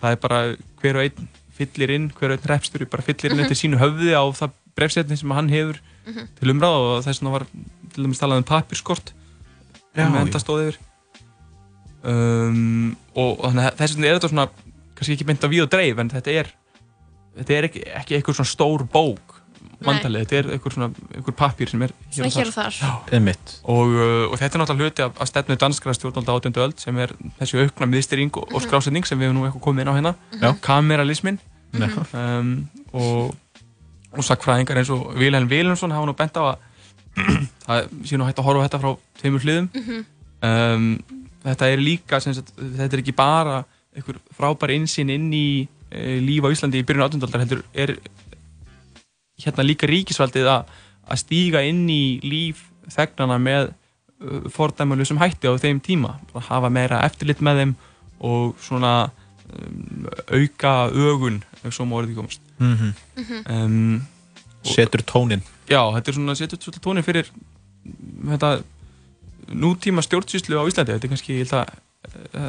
það 0.00 0.10
er 0.10 0.20
bara 0.22 0.38
hver 0.80 0.96
og 0.96 1.02
einn 1.02 1.28
fyllir 1.54 1.90
inn, 1.90 2.10
hver 2.14 2.30
og 2.30 2.38
einn 2.38 2.50
reppstur 2.50 2.84
bara 2.86 3.02
fyllir 3.02 3.30
inn 3.30 3.36
mm 3.36 3.44
-hmm. 3.44 3.50
eftir 3.50 3.62
sínu 3.62 3.78
höfði 3.78 4.14
á 4.14 4.24
það 4.32 4.50
brefsetni 4.76 5.16
sem 5.16 5.30
hann 5.30 5.50
hefur 5.50 5.78
mm 6.06 6.12
-hmm. 6.12 6.26
til 6.40 6.50
umræð 6.50 6.70
og 6.70 7.04
þess 7.04 7.20
vegna 7.20 7.30
var 7.30 7.46
til 7.94 8.04
dæmis 8.04 8.18
talað 8.18 8.36
um 8.36 8.44
papirskort 8.44 9.14
með 9.94 10.20
endastóðir 10.20 10.76
um, 12.02 12.96
og, 13.14 13.40
og 13.40 13.52
þannig 13.52 13.66
að 13.66 13.76
þess 13.78 13.94
vegna 13.94 14.08
er 14.08 14.14
þetta 14.18 14.28
svona 14.28 14.48
kannski 14.94 15.16
ekki 15.16 15.28
beint 15.28 15.44
að 15.44 15.54
við 15.54 15.66
og 15.66 15.72
dreif 15.74 16.02
en 16.02 16.10
þetta 16.12 16.36
er 16.42 16.52
þetta 17.38 17.56
er 17.56 17.68
ekki, 17.70 17.86
ekki 18.00 18.18
eitthvað 18.18 18.40
svona 18.40 18.52
stór 18.52 18.86
bók 18.90 19.40
mantalið, 19.84 20.24
þetta 20.24 20.36
er 20.38 20.50
eitthvað 20.54 20.74
svona 20.76 20.88
eitthvað 21.12 21.36
papir 21.38 21.70
sem 21.70 21.82
er 21.84 21.92
hér 22.14 22.26
og 22.26 22.34
þar, 22.34 22.50
þar. 22.54 22.78
Og, 23.74 23.94
uh, 23.96 24.26
og 24.30 24.36
þetta 24.40 24.56
er 24.56 24.62
náttúrulega 24.62 24.90
hluti 24.90 25.04
af, 25.04 25.16
af 25.20 25.30
stefnu 25.30 25.56
danskara 25.60 25.96
stjórnálda 25.98 26.36
átjöndu 26.38 26.62
öll 26.64 26.74
sem 26.80 27.00
er 27.04 27.14
þessi 27.40 27.64
aukna 27.64 27.88
miðstyrring 27.90 28.32
og, 28.32 28.46
og 28.48 28.60
mhm. 28.60 28.66
skrásetning 28.68 29.08
sem 29.08 29.20
við 29.20 29.28
hefum 29.28 29.40
nú 29.40 29.48
eitthvað 29.48 29.64
komið 29.66 29.84
inn 29.84 29.92
á 29.92 29.96
hérna. 29.98 30.14
Mm 30.14 30.40
-hmm. 30.40 30.60
kameralismin 30.64 31.40
um, 32.14 32.68
og 32.92 33.34
og 34.14 34.24
sakfræðingar 34.24 34.78
eins 34.78 34.90
og 34.94 35.12
Vilhelm 35.18 35.50
Vilhelmsson 35.50 35.90
hafa 35.94 36.06
nú 36.06 36.14
bent 36.16 36.36
á 36.38 36.54
að 36.54 36.56
það 37.66 37.88
sé 38.06 38.18
nú 38.18 38.26
hægt 38.28 38.38
að 38.38 38.48
horfa 38.48 38.66
þetta 38.66 38.82
frá 38.82 38.96
tveimur 39.20 39.44
hliðum. 39.44 39.68
Mm 39.74 39.82
-hmm. 39.82 40.04
um, 40.48 41.04
þetta 41.44 41.68
er 41.68 41.78
líka 41.78 42.20
sagt, 42.20 42.52
þetta 42.56 42.96
er 42.96 43.02
ekki 43.02 43.12
bara 43.12 43.64
einhver 43.94 44.18
frábær 44.34 44.74
insýn 44.74 45.12
inn 45.12 45.30
í 45.34 45.46
e, 45.90 46.18
líf 46.22 46.46
á 46.46 46.52
Íslandi 46.54 46.82
í 46.82 46.86
byrjun 46.86 47.06
átundaldar 47.06 47.44
heldur 47.44 47.64
er 47.72 47.96
hérna 49.40 49.66
líka 49.66 49.88
ríkisvaldið 49.90 50.50
að, 50.50 50.70
að 51.08 51.22
stíga 51.24 51.64
inn 51.66 51.84
í 51.90 52.20
líf 52.24 52.66
þegnana 52.92 53.38
með 53.40 53.70
uh, 53.70 54.46
fordæmanu 54.52 55.06
sem 55.08 55.18
hætti 55.18 55.50
á 55.50 55.56
þeim 55.58 55.80
tíma. 55.82 56.18
Að 56.36 56.48
hafa 56.50 56.70
meira 56.72 57.00
eftirlit 57.06 57.42
með 57.44 57.60
þeim 57.62 57.74
og 58.24 58.54
svona 58.62 58.92
um, 59.08 60.06
auka 60.28 60.74
ögun 60.92 61.40
ef 61.64 61.74
svo 61.74 61.88
má 61.88 61.98
orðið 62.00 62.20
komast. 62.20 62.44
Mm 62.60 62.76
-hmm. 62.78 62.92
um, 63.50 64.02
setur 64.62 65.02
tónin 65.02 65.42
já, 65.68 65.80
þetta 65.94 66.10
er 66.10 66.16
svona 66.16 66.36
setur 66.38 66.80
tónin 66.82 67.04
fyrir 67.04 67.30
þetta 68.30 68.58
nútíma 69.52 70.04
stjórnsýslu 70.04 70.56
á 70.60 70.64
Íslandi. 70.68 70.94
Þetta 70.96 71.06
er 71.06 71.12
kannski, 71.12 71.36
ég 71.36 71.44
held 71.44 71.56
að 71.60 71.72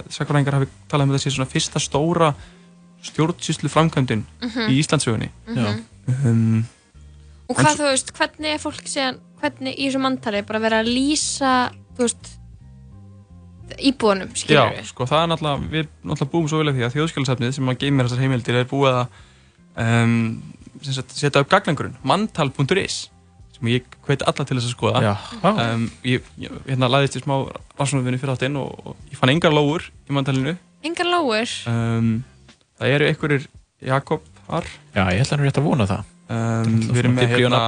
sakvaræðingar 0.10 0.60
hafi 0.60 0.70
talað 0.92 1.08
um 1.08 1.14
þetta 1.14 1.24
sé 1.24 1.34
svona 1.36 1.52
fyrsta 1.52 1.82
stóra 1.84 2.32
stjórnsýslu 3.06 3.70
framkvæmdinn 3.70 4.24
mm 4.26 4.50
-hmm. 4.50 4.72
í 4.72 4.80
Íslandsögunni 4.80 5.30
-hmm. 5.48 5.84
um, 6.26 6.66
og 7.48 7.56
hvað 7.56 7.78
þú 7.80 7.90
veist, 7.92 8.12
hvernig 8.18 8.54
er 8.54 8.62
fólk 8.62 8.88
séðan, 8.90 9.20
hvernig 9.42 9.78
í 9.78 9.88
þessu 9.88 10.02
mantari 10.02 10.42
bara 10.42 10.60
vera 10.60 10.82
að 10.82 10.90
lýsa 10.90 11.72
þú 11.98 12.08
veist 12.08 12.32
íbúanum, 13.82 14.30
skilur 14.36 14.72
við? 14.72 14.82
Já, 14.82 14.86
sko, 14.86 15.06
það 15.06 15.24
er 15.24 15.30
náttúrulega, 15.32 15.70
við 15.72 15.88
náttúrulega 16.04 16.32
búum 16.32 16.48
svo 16.48 16.58
vel 16.62 16.70
af 16.70 16.76
því 16.76 16.86
að 16.86 16.96
þjóðskjálasafnið 16.96 17.52
sem 17.52 17.70
að 17.70 17.80
geymir 17.82 18.06
þessar 18.06 18.24
heimildir 18.24 18.56
er 18.56 18.68
búið 18.70 18.94
að 18.94 19.08
um, 19.86 20.44
setja 20.82 21.42
upp 21.42 21.50
gagnangurinn, 21.50 21.98
manntal.is 22.04 23.10
sem 23.56 23.72
ég 23.72 23.98
hveit 24.06 24.24
alla 24.28 24.46
til 24.46 24.58
þess 24.60 24.70
að 24.70 24.76
skoða. 24.76 25.16
Um, 25.42 25.90
ég, 26.08 26.26
ég 26.42 26.56
hérna 26.68 26.92
laðist 26.92 27.18
í 27.20 27.24
smá 27.24 27.36
rannsóknarvinni 27.80 28.22
fyrir 28.22 28.36
áttinn 28.36 28.60
og, 28.62 28.72
og 28.86 29.12
ég 29.12 29.20
fann 29.20 29.34
engar 29.34 29.56
lóur 29.56 29.88
í 30.06 30.16
manntalinu 30.16 30.56
engar 30.86 31.10
lóur? 31.10 31.52
Um, 31.70 32.10
það 32.80 32.96
eru 32.98 33.10
einhverjir 33.10 33.48
Jakob 33.86 34.26
har. 34.50 34.68
Já 34.96 35.04
ég 35.10 35.22
held 35.22 35.28
að 35.28 35.36
hann 35.36 35.44
er 35.44 35.50
rétt 35.50 35.62
að 35.62 35.70
vona 35.70 35.88
það. 35.90 36.12
Við 36.26 37.00
erum 37.02 37.16
með 37.20 37.34
hérna 37.36 37.62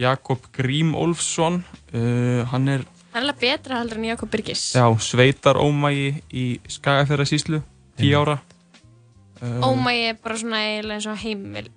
Jakob 0.00 0.46
Grímolfsson 0.54 1.62
uh, 1.66 2.46
hann 2.52 2.72
er 2.76 2.86
Það 3.10 3.18
er 3.18 3.24
alveg 3.24 3.40
betra 3.42 3.78
heldur 3.80 3.98
en 3.98 4.04
Jakob 4.06 4.30
Birgis. 4.30 4.60
Já, 4.78 4.84
sveitar 5.02 5.58
ómægi 5.58 6.20
í 6.30 6.44
Skagafjörðarsíslu 6.70 7.58
10 7.98 8.12
ára 8.20 8.36
um, 9.40 9.62
Ómægi 9.70 10.08
er 10.10 10.18
bara 10.22 10.38
svona 10.40 10.64
eiginlega 10.66 10.98
eins 10.98 11.08
og 11.10 11.20
heimil 11.20 11.70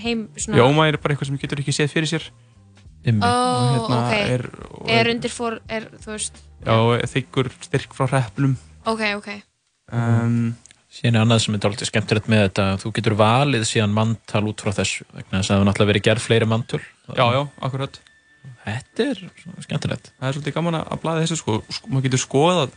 heim, 0.00 0.28
svona... 0.36 0.60
Já, 0.60 0.64
ómægi 0.66 0.94
er 0.94 1.00
bara 1.02 1.14
eitthvað 1.14 1.30
sem 1.30 1.42
getur 1.42 1.62
ekki 1.62 1.76
séð 1.76 1.92
fyrir 1.94 2.10
sér. 2.10 2.30
Ó, 3.00 3.10
oh, 3.24 3.68
hérna, 3.74 3.98
ok. 3.98 4.14
er, 4.14 4.42
er, 4.44 4.96
er 4.98 5.08
undir 5.14 5.32
fór, 5.32 5.54
er, 5.72 5.86
þú 6.02 6.10
veist 6.12 6.42
Já, 6.66 6.74
þykkur 7.14 7.48
styrk 7.64 7.94
frá 7.96 8.10
hreppnum. 8.10 8.58
Ok, 8.90 9.06
ok. 9.16 9.30
Um, 9.96 10.52
Síðan 10.90 11.16
er 11.20 11.24
annað 11.24 11.44
sem 11.44 11.54
er 11.54 11.62
doldið 11.62 11.88
skemmtilegt 11.88 12.28
með 12.30 12.44
þetta. 12.48 12.64
Þú 12.82 12.90
getur 12.96 13.14
valið 13.20 13.64
síðan 13.70 13.92
manntal 13.94 14.42
út 14.50 14.62
frá 14.64 14.72
þessu 14.74 15.06
vegna 15.14 15.38
þess 15.38 15.46
að 15.46 15.50
það 15.52 15.56
hefur 15.56 15.68
náttúrulega 15.68 15.90
verið 15.92 16.06
gerð 16.08 16.24
fleiri 16.24 16.48
manntöl 16.50 16.80
Já, 17.14 17.26
já, 17.30 17.40
akkurat. 17.62 18.00
Þetta 18.64 19.06
er 19.06 19.20
skemmtilegt. 19.64 20.10
Það 20.18 20.28
er 20.28 20.36
svolítið 20.36 20.56
gaman 20.58 20.78
að 20.80 21.02
blæða 21.04 21.22
þessu 21.24 21.38
sko, 21.40 21.56
sko 21.70 21.92
maður 21.92 22.08
getur 22.08 22.22
skoðað 22.24 22.74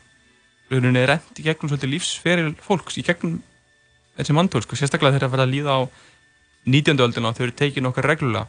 rauninni 0.71 1.01
er 1.01 1.11
reynd 1.13 1.41
í 1.41 1.45
gegnum 1.47 1.71
svolítið 1.71 1.93
lífsferil 1.95 2.53
fólks 2.63 2.99
í 3.01 3.05
gegnum 3.05 3.41
þessi 4.17 4.35
manntöl 4.37 4.63
sko, 4.65 4.77
sérstaklega 4.79 5.17
þegar 5.17 5.27
það 5.27 5.33
verða 5.35 5.47
að 5.47 5.55
líða 5.55 5.77
á 5.77 5.81
19. 6.63 7.03
öldina 7.03 7.29
og 7.29 7.37
þau 7.37 7.45
eru 7.47 7.57
tekið 7.59 7.83
nokkar 7.83 8.07
reglulega 8.07 8.47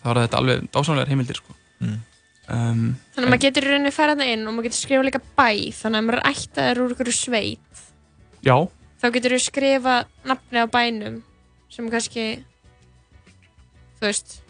þá 0.00 0.06
er 0.10 0.22
þetta 0.22 0.38
alveg 0.40 0.70
dásamlegar 0.72 1.10
heimildir 1.12 1.36
sko 1.36 1.54
mm. 1.84 1.96
um, 2.48 2.84
Þannig 3.12 3.26
að 3.26 3.32
maður 3.34 3.44
getur 3.44 3.66
rauninni 3.68 3.92
ferðað 3.92 4.32
inn 4.32 4.46
og 4.46 4.54
maður 4.54 4.70
getur 4.70 4.80
skrifað 4.80 5.08
líka 5.10 5.22
bæ 5.36 5.50
þannig 5.76 5.98
að 5.98 6.06
maður 6.06 6.20
er 6.20 6.28
ættaður 6.30 6.82
úr 6.84 6.94
einhverju 6.94 7.16
sveit 7.18 7.82
Já. 8.44 8.56
Þá 9.00 9.06
getur 9.16 9.34
þú 9.36 9.40
skrifa 9.44 9.96
nafni 10.28 10.64
á 10.64 10.66
bænum 10.68 11.20
sem 11.70 11.86
kannski, 11.92 12.24
þú 14.00 14.08
veist, 14.08 14.40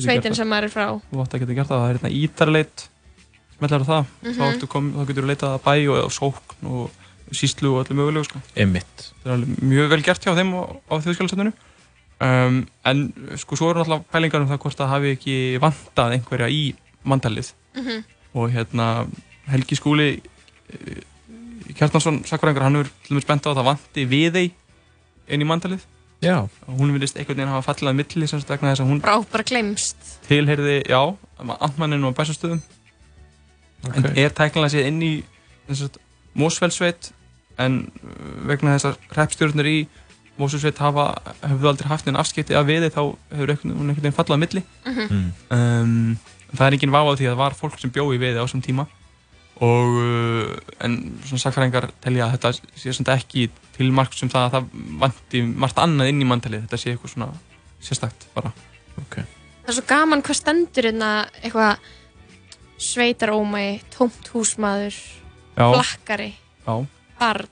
sveitin 0.00 0.36
sem 0.36 0.48
maður 0.48 0.68
er 0.68 0.74
frá. 0.74 0.86
Þú 1.10 1.22
ætti 1.24 1.36
að 1.38 1.44
geta 1.44 1.56
gert 1.58 1.70
það. 1.70 1.82
Það 1.82 1.88
er 1.88 1.98
hérna 1.98 2.12
ítarleit, 2.20 2.86
smellar 3.56 3.86
það. 3.88 4.04
Mm 4.22 4.30
-hmm. 4.30 4.60
Þá, 4.60 4.78
þá 4.96 5.06
getur 5.08 5.24
þú 5.24 5.30
leitað 5.30 5.54
að 5.54 5.62
bæ 5.66 5.74
og, 5.90 5.98
og 6.04 6.12
sókn 6.12 6.70
og 6.70 6.90
síslu 7.32 7.74
og 7.74 7.84
öllu 7.84 7.98
mögulegu. 7.98 8.28
Sko. 8.28 8.42
Emmitt. 8.56 9.10
Það 9.24 9.34
er 9.34 9.66
mjög 9.72 9.90
vel 9.94 10.02
gert 10.06 10.24
hjá 10.24 10.34
þeim 10.38 10.54
á, 10.56 10.62
á 10.90 10.94
þjóðskjálastöndinu. 10.98 11.52
Um, 12.20 12.62
en 12.84 13.06
sko 13.40 13.56
svo 13.56 13.70
eru 13.70 13.80
náttúrulega 13.80 14.12
pælingar 14.12 14.42
um 14.44 14.50
það 14.50 14.62
hvort 14.64 14.80
það 14.80 14.92
hafi 14.92 15.14
ekki 15.16 15.36
vantað 15.62 16.16
einhverja 16.18 16.50
í 16.52 16.64
mandalið. 17.08 17.54
Mm 17.76 17.86
-hmm. 17.86 18.02
Og 18.34 18.50
hérna 18.52 19.06
Helgi 19.48 19.76
Skúli 19.76 20.10
Kjartansson, 21.74 22.24
sakvarengar, 22.26 22.62
hann 22.66 22.76
er 22.76 22.90
til 23.04 23.14
dæmis 23.14 23.26
bent 23.28 23.46
á 23.46 23.50
að 23.52 23.60
það 23.60 23.68
vanti 23.70 24.04
við 24.10 24.36
þeim 24.36 24.50
inn 25.30 25.44
í 25.44 25.46
mandalið. 25.48 25.86
Já. 26.20 26.48
Hún 26.66 26.92
vilist 26.92 27.16
einhvern 27.16 27.38
veginn 27.38 27.52
hafa 27.52 27.72
fallið 27.72 27.90
að 27.92 27.98
milli 28.00 28.26
sem 28.28 28.40
stakna 28.42 28.72
þess 28.72 28.82
að 28.84 28.90
hún... 28.90 29.00
Brá, 29.00 29.14
bara 29.32 29.46
glemst. 29.46 29.96
Tilherði, 30.26 30.82
já, 30.90 31.00
andmanninu 31.38 32.10
og 32.10 32.16
bæsastöðum. 32.18 32.60
Okay. 33.86 34.02
En 34.02 34.18
er 34.20 34.34
tæknilega 34.36 34.74
séð 34.74 34.90
inn 34.90 35.00
í 35.00 35.12
Mósfellsveit 36.36 37.12
en 37.60 37.82
uh, 38.02 38.30
vegna 38.50 38.76
þessar 38.76 38.98
hreppstjórnir 39.14 39.70
í 39.70 39.78
Mósfellsveit 40.40 40.78
hafa, 40.80 41.10
hefur 41.42 41.72
aldrei 41.72 41.88
haft 41.90 42.06
einn 42.08 42.16
afskipti 42.16 42.56
af 42.56 42.64
við 42.68 42.86
þeim 42.86 42.94
þá 42.94 43.02
hefur 43.36 43.50
hún 43.60 43.90
einhvern 43.90 43.98
veginn 44.00 44.16
fallið 44.16 44.36
að 44.36 44.42
milli. 44.44 44.62
Mhm. 44.86 45.00
Mm 45.00 45.08
-hmm. 45.10 45.58
um, 45.58 46.18
það 46.56 46.66
er 46.66 46.76
enginn 46.76 46.94
váð 46.94 47.10
á 47.10 47.12
því 47.18 47.26
að 47.26 47.32
það 47.34 47.42
var 47.44 47.58
fólk 47.58 47.78
sem 47.78 47.92
bjóði 47.94 48.18
við 48.22 48.34
þeim 48.34 48.40
á 48.40 48.46
þessum 48.46 48.64
tíma 48.64 48.86
og 49.60 49.96
uh, 50.00 50.56
en 50.80 50.94
svona 51.28 51.42
sakfræðingar 51.42 51.90
telja 52.00 52.26
að 52.26 52.36
þetta 52.36 52.52
sé 52.80 52.94
svona 52.96 53.16
ekki 53.18 53.50
til 53.76 53.90
margt 53.92 54.16
sem 54.16 54.30
það 54.32 54.46
að 54.46 54.54
það 54.54 54.64
vanti 55.02 55.42
margt 55.44 55.80
annað 55.82 56.12
inn 56.12 56.22
í 56.24 56.28
manntalið, 56.28 56.64
þetta 56.64 56.80
sé 56.80 56.94
eitthvað 56.94 57.12
svona 57.14 57.28
sérstakt 57.80 58.26
bara. 58.34 58.52
Okay. 59.04 59.26
Það 59.64 59.72
er 59.72 59.76
svo 59.76 59.86
gaman 59.90 60.24
hvað 60.24 60.38
stendur 60.40 60.88
hérna 60.88 61.10
eitthvað 61.42 61.90
sveitarómægi, 62.80 63.82
tómt 63.92 64.32
húsmaður, 64.32 64.96
Já. 65.58 65.66
flakkari, 65.74 66.30
Já. 66.64 66.74
Barn 67.20 67.48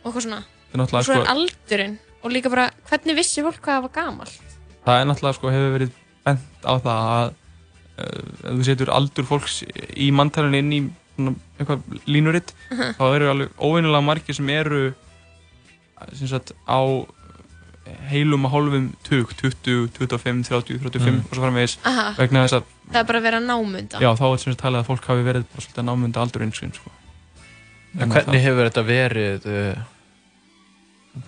og 0.00 0.10
eitthvað 0.10 0.24
svona. 0.26 0.44
Og 0.70 0.88
svo 0.90 1.00
er 1.00 1.08
sko, 1.08 1.20
aldurinn 1.34 1.98
og 2.20 2.32
líka 2.34 2.52
bara 2.52 2.70
hvernig 2.88 3.18
vissi 3.18 3.44
fólk 3.44 3.60
hvað 3.64 3.76
það 3.76 3.84
var 3.86 3.94
gamalt? 3.96 4.56
Það 4.84 5.00
er 5.00 5.08
náttúrulega 5.08 5.38
sko 5.38 5.52
hefur 5.54 5.76
verið 5.76 5.94
bent 6.24 6.66
á 6.66 6.72
það 6.80 7.04
að 7.10 7.36
ef 8.00 8.56
þú 8.56 8.66
setur 8.66 8.92
aldur 8.94 9.28
fólks 9.28 9.60
í 9.96 10.10
manntalinn 10.14 10.58
inn 10.60 10.72
í 10.72 10.80
eitthvað 11.60 11.82
línuritt 12.08 12.54
uh 12.70 12.78
-huh. 12.78 12.92
þá 12.96 13.04
eru 13.16 13.30
alveg 13.30 13.48
óvinnilega 13.58 14.04
margir 14.04 14.34
sem 14.34 14.48
eru 14.48 14.94
sem 16.12 16.28
sagt, 16.28 16.52
á 16.64 16.80
heilum 18.08 18.44
og 18.44 18.52
hálfum 18.54 18.92
tug 19.04 19.32
20, 19.36 19.88
25, 19.98 20.44
30, 20.48 20.78
35 20.78 21.10
mm. 21.10 21.20
og 21.26 21.34
svo 21.34 21.42
framvegis 21.42 21.78
vegna 22.18 22.44
þess 22.44 22.60
að 22.60 22.64
það 22.92 23.00
er 23.00 23.06
bara 23.06 23.18
að 23.18 23.22
vera 23.22 23.40
námunda 23.40 24.00
já 24.00 24.10
þá 24.16 24.26
er 24.32 24.38
sem 24.38 24.52
sagt 24.52 24.62
talað 24.62 24.80
að 24.80 24.88
fólk 24.90 25.08
hafi 25.10 25.26
verið 25.26 25.44
bara 25.50 25.64
svolítið 25.64 25.88
námunda 25.88 26.20
aldur 26.20 26.42
einskinn 26.42 26.72
sko. 27.94 28.10
hvernig 28.14 28.44
hefur 28.44 28.68
þetta 28.68 28.84
verið 28.86 29.48
uh, 29.50 29.82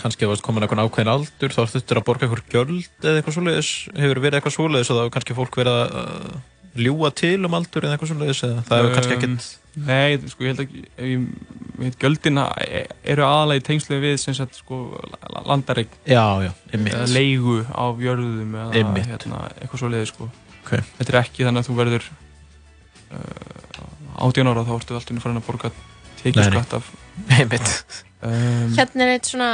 kannski 0.02 0.26
að 0.26 0.36
það 0.36 0.44
komin 0.46 0.66
eitthvað 0.66 0.86
ákveðin 0.86 1.12
aldur 1.12 1.56
þá 1.56 1.62
þurftur 1.74 2.00
að 2.00 2.06
borga 2.08 2.28
eitthvað 2.28 2.54
gjöld 2.54 3.06
eða 3.08 3.18
eitthvað 3.18 3.36
svoleiðis? 3.38 3.72
Hefur 3.98 4.22
verið 4.22 4.38
eitthvað 4.38 4.56
svoleiðis 4.58 4.92
og 4.92 5.00
þá 5.00 5.14
kannski 5.16 5.38
fólk 5.38 5.58
verið 5.58 5.80
að 5.80 5.96
uh, 6.02 6.36
ljúa 6.82 7.10
til 7.12 7.38
um 7.44 7.58
aldur 7.58 7.84
eða 7.84 7.96
eitthvað 7.96 8.12
svoleiðis 8.12 8.44
eða 8.46 8.62
það 8.68 8.80
hefur 8.82 8.96
kannski 8.98 9.18
ekkert 9.18 9.50
Nei, 9.72 10.18
sko 10.28 10.44
ég 10.44 10.52
held 10.52 10.62
ekki 10.66 11.94
göldina 12.02 12.44
eru 12.60 13.24
aðalega 13.24 13.62
í 13.62 13.64
tengslu 13.64 13.96
við 14.02 14.18
sem 14.20 14.36
sagt 14.36 14.58
sko 14.58 14.82
ymmit 16.76 16.98
Leigu 17.08 17.62
á 17.72 17.88
jörðum 17.96 18.52
eða 18.52 18.82
hérna, 18.98 19.46
eitthvað 19.56 19.80
svoleiðis 19.80 20.12
sko. 20.12 20.28
Okay. 20.62 20.84
Þetta 20.98 21.14
er 21.14 21.18
ekki 21.22 21.46
þannig 21.48 21.64
að 21.64 21.70
þú 21.70 21.78
verður 21.80 22.10
uh, 23.16 24.28
18 24.28 24.52
ára 24.52 24.66
þá 24.68 24.74
ertu 24.76 24.98
alltaf 24.98 25.24
farin 25.24 25.40
að 25.40 25.48
borga 25.48 25.72
tekjaskatt 26.22 26.78
af 26.78 26.90
um, 28.22 28.74
Hérna 28.76 29.06
er 29.06 29.14
eitt 29.16 29.28
svona 29.30 29.52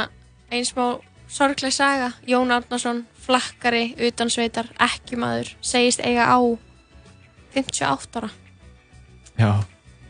einn 0.49 0.65
smá 0.65 0.99
sorgleg 1.29 1.73
saga. 1.73 2.11
Jón 2.27 2.51
Árnason, 2.51 3.03
flakkari, 3.25 3.93
utansveitar, 4.07 4.69
ekkjumadur 4.81 5.51
segist 5.61 6.01
eiga 6.05 6.25
á 6.25 6.37
58 7.53 8.21
ára. 8.21 8.29
Já. 9.39 9.51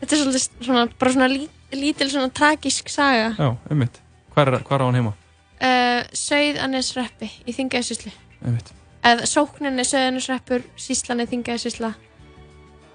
Þetta 0.00 0.16
er 0.16 0.22
svolítið 0.22 0.64
svona, 0.64 0.84
bara 0.98 1.12
svona 1.12 1.28
lí, 1.28 1.46
lítil 1.76 2.10
svona 2.10 2.32
tragísk 2.32 2.88
saga. 2.88 3.34
Já, 3.36 3.50
einmitt. 3.70 4.00
Hvar 4.34 4.48
er, 4.48 4.62
hvar 4.64 4.80
á 4.80 4.84
hann 4.88 5.00
heima? 5.00 5.14
Uh, 5.60 6.06
Söiðanesreppi 6.16 7.26
í 7.44 7.52
Þingæðisíslu 7.52 8.08
Einmitt. 8.40 8.70
Eða 9.04 9.26
sókninni 9.28 9.84
Söiðanesreppur, 9.84 10.62
Síslan 10.80 11.20
er 11.20 11.28
Þingæðisísla 11.28 11.90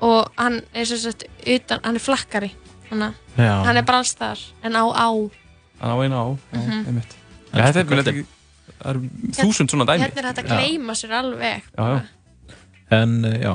og 0.05 0.31
hann 0.39 0.63
er 0.73 0.87
svo 0.89 0.97
sett 1.03 1.27
utan, 1.45 1.83
hann 1.85 1.99
er 1.99 2.01
flakkari 2.01 2.49
hann, 2.89 3.13
hann 3.37 3.77
er 3.77 3.83
bara 3.83 3.97
alls 3.97 4.15
þar 4.15 4.39
en 4.63 4.73
á 4.75 4.83
á 4.93 5.09
Hann 5.75 5.91
á 5.91 5.97
eina 6.03 6.17
á, 6.23 6.27
já, 6.31 6.59
mm 6.59 6.69
-hmm. 6.69 6.87
einmitt 6.87 7.15
Ja, 7.55 7.69
þetta 7.69 7.81
er 7.81 7.87
vel 7.89 8.01
ekki, 8.01 8.25
það 8.73 8.89
er 8.91 8.99
þúsund 9.39 9.71
svona 9.71 9.87
dæmi. 9.87 10.03
Hérna 10.03 10.21
er 10.21 10.27
þetta 10.29 10.43
að 10.43 10.51
gleima 10.51 10.95
sér 10.97 11.15
alveg. 11.21 11.69
Já, 11.71 11.85
já. 11.93 12.55
En, 12.95 13.15
eh, 13.25 13.39
já. 13.43 13.53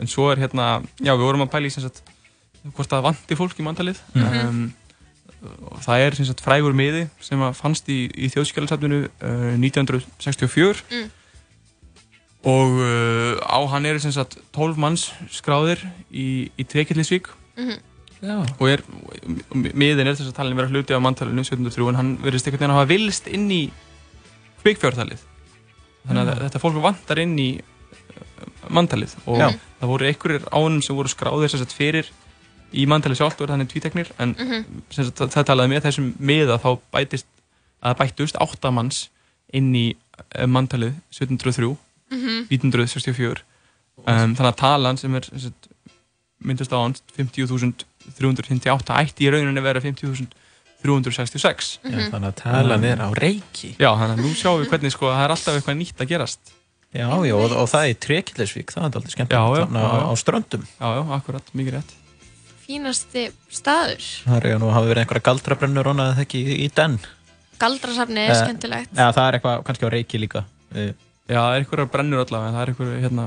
En 0.00 0.10
svo 0.10 0.30
er 0.32 0.40
hérna, 0.40 0.68
já, 1.00 1.12
við 1.12 1.26
vorum 1.26 1.44
að 1.44 1.52
pæla 1.52 1.68
í 1.68 1.74
sem 1.74 1.84
sagt, 1.84 2.02
hvort 2.72 2.90
það 2.90 3.06
vanti 3.10 3.38
fólk 3.38 3.60
í 3.60 3.66
manntalið. 3.66 4.00
Mm 4.14 4.24
-hmm. 4.24 4.48
um, 4.48 4.74
það 5.84 6.06
er 6.06 6.16
sem 6.16 6.26
sagt 6.26 6.40
frægur 6.40 6.74
miði 6.74 7.08
sem 7.20 7.42
fannst 7.54 7.88
í, 7.92 8.08
í 8.08 8.30
þjóðskjálasafninu 8.32 9.02
uh, 9.04 9.52
1964 9.60 10.82
mm. 10.90 11.10
og 12.50 12.70
uh, 12.80 13.36
á 13.44 13.60
hann 13.68 13.86
eru 13.86 14.00
sem 14.00 14.12
sagt 14.12 14.38
12 14.56 14.80
manns 14.80 15.12
skráðir 15.30 15.84
í, 16.10 16.50
í 16.56 16.64
Trekillisvík. 16.64 17.28
-hmm. 17.56 17.78
Já. 18.24 18.36
og 18.40 18.68
er, 18.70 18.82
miðin 19.52 20.08
er 20.08 20.14
þess 20.16 20.30
að 20.30 20.36
talin 20.38 20.56
vera 20.56 20.70
hluti 20.72 20.96
á 20.96 21.00
manntalinu 21.04 21.42
1703 21.44 21.88
en 21.90 21.98
hann 21.98 22.12
verðist 22.22 22.46
einhvern 22.48 22.62
veginn 22.62 22.72
að 22.72 22.78
hafa 22.80 22.90
vilst 22.92 23.26
inn 23.28 23.48
í 23.52 23.62
byggfjártalið 24.64 25.24
þannig 26.06 26.30
að 26.32 26.44
þetta 26.46 26.62
fólk 26.62 26.78
vantar 26.84 27.20
inn 27.20 27.34
í 27.42 27.48
uh, 27.60 28.46
manntalið 28.72 29.16
og 29.26 29.42
Já. 29.42 29.50
það 29.80 29.92
voru 29.92 30.08
einhverjir 30.08 30.46
ánum 30.48 30.80
sem 30.84 30.96
voru 30.96 31.12
skráðir 31.12 31.52
sem 31.52 31.60
sagt 31.60 31.76
fyrir 31.76 32.08
í 32.72 32.86
manntalið 32.88 33.20
sjálft 33.20 33.42
og 33.44 33.50
þannig 33.50 33.70
tvíteknir 33.70 34.12
en 34.16 34.32
mm 34.32 34.48
-hmm. 34.52 34.86
sagt 34.96 35.20
það 35.34 35.48
talaði 35.50 35.72
með 35.74 35.84
þessum 35.86 36.08
miða 36.18 36.56
þá 36.62 36.70
bætist 36.92 37.28
að 37.84 37.98
bættust 38.00 38.40
áttamanns 38.40 39.10
inn 39.52 39.74
í 39.76 39.86
manntalið 40.48 40.94
1703 41.12 41.68
mm 41.68 42.18
-hmm. 42.22 42.40
1964 42.48 43.44
um, 43.96 44.34
þannig 44.34 44.52
að 44.52 44.56
talan 44.56 44.96
sem 44.96 45.14
er 45.14 45.28
sem 45.28 45.38
sagt, 45.38 45.68
myndast 46.38 46.72
á 46.72 46.78
hans 46.80 47.02
50.000 47.16 47.86
358 48.18 48.98
ætti 49.02 49.26
í 49.26 49.32
rauninni 49.32 49.62
að 49.62 49.68
vera 49.68 49.82
50.366 49.84 51.78
mm 51.82 51.90
-hmm. 51.90 52.10
Þannig 52.12 52.28
að 52.30 52.36
talan 52.42 52.84
er 52.84 53.02
á 53.02 53.08
reiki. 53.14 53.74
Já, 53.78 53.90
þannig 53.92 54.14
að 54.16 54.22
nú 54.24 54.32
sjáum 54.34 54.60
við 54.62 54.70
hvernig 54.72 54.92
sko, 54.94 55.10
það 55.10 55.24
er 55.24 55.34
alltaf 55.36 55.54
eitthvað 55.54 55.78
nýtt 55.80 56.00
að 56.00 56.10
gerast. 56.14 56.52
Já, 56.96 57.08
já, 57.26 57.34
og, 57.34 57.52
og 57.52 57.68
það 57.68 57.88
er 57.88 57.94
Trekillisvík, 58.06 58.72
það 58.72 58.82
er 58.82 58.86
alltaf 58.86 59.12
skemmtilegt 59.12 59.68
þannig 59.68 59.82
á, 59.84 59.98
á 60.06 60.12
ströndum. 60.16 60.64
Já, 60.80 60.86
já, 60.96 61.02
akkurat, 61.18 61.46
mikið 61.52 61.72
rétt. 61.76 61.92
Fínasti 62.66 63.30
staður. 63.50 64.02
Það 64.24 64.46
er 64.46 64.58
nú, 64.58 64.70
hafa 64.74 64.86
verið 64.86 65.02
einhverja 65.02 65.26
galdrabrennur 65.28 65.86
og 65.86 65.96
það 66.00 66.22
ekki 66.24 66.38
í, 66.40 66.54
í 66.64 66.68
den? 66.74 66.98
Galdrasafni 67.60 68.20
er 68.24 68.32
eh, 68.32 68.40
skemmtilegt. 68.40 68.90
Já, 68.96 69.12
það 69.12 69.26
er 69.26 69.36
eitthvað 69.38 69.64
kannski 69.66 69.86
á 69.86 69.90
reiki 69.92 70.18
líka. 70.18 70.44
Eh, 70.74 70.94
Já, 71.26 71.40
það 71.40 71.52
er 71.52 71.64
einhverja 71.64 71.90
brennur 71.90 72.22
allavega, 72.22 72.52
það 72.54 72.62
er 72.62 72.70
einhverja, 72.70 72.98
hérna, 73.02 73.24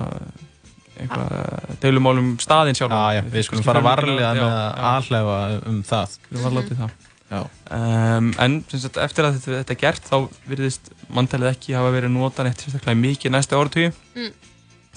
einhverja 1.04 1.78
deilumálum 1.84 2.32
staðinn 2.42 2.78
sjálf. 2.78 2.96
Já, 2.96 3.20
já, 3.20 3.22
við 3.34 3.46
skulum 3.48 3.66
fara 3.66 3.84
varlega 3.86 4.34
með 4.38 4.50
að 4.50 4.82
aðhlefa 4.94 5.38
um 5.72 5.80
það. 5.88 6.18
Skulum 6.18 6.48
varlega 6.48 6.72
til 6.72 6.80
það. 6.82 6.98
Um, 7.30 8.32
en 8.42 8.58
sagt, 8.74 8.98
eftir 8.98 9.28
að 9.28 9.38
þetta, 9.38 9.60
þetta 9.60 9.76
er 9.76 9.80
gert, 9.84 10.10
þá 10.10 10.46
virðist 10.50 10.90
manntalið 11.14 11.52
ekki 11.52 11.76
hafa 11.78 11.94
verið 11.94 12.14
notan 12.16 12.50
eitt 12.50 12.64
sérstaklega 12.64 13.02
mikið 13.04 13.36
næsta 13.36 13.60
áratöyu. 13.60 13.94
Mm. 14.18 14.32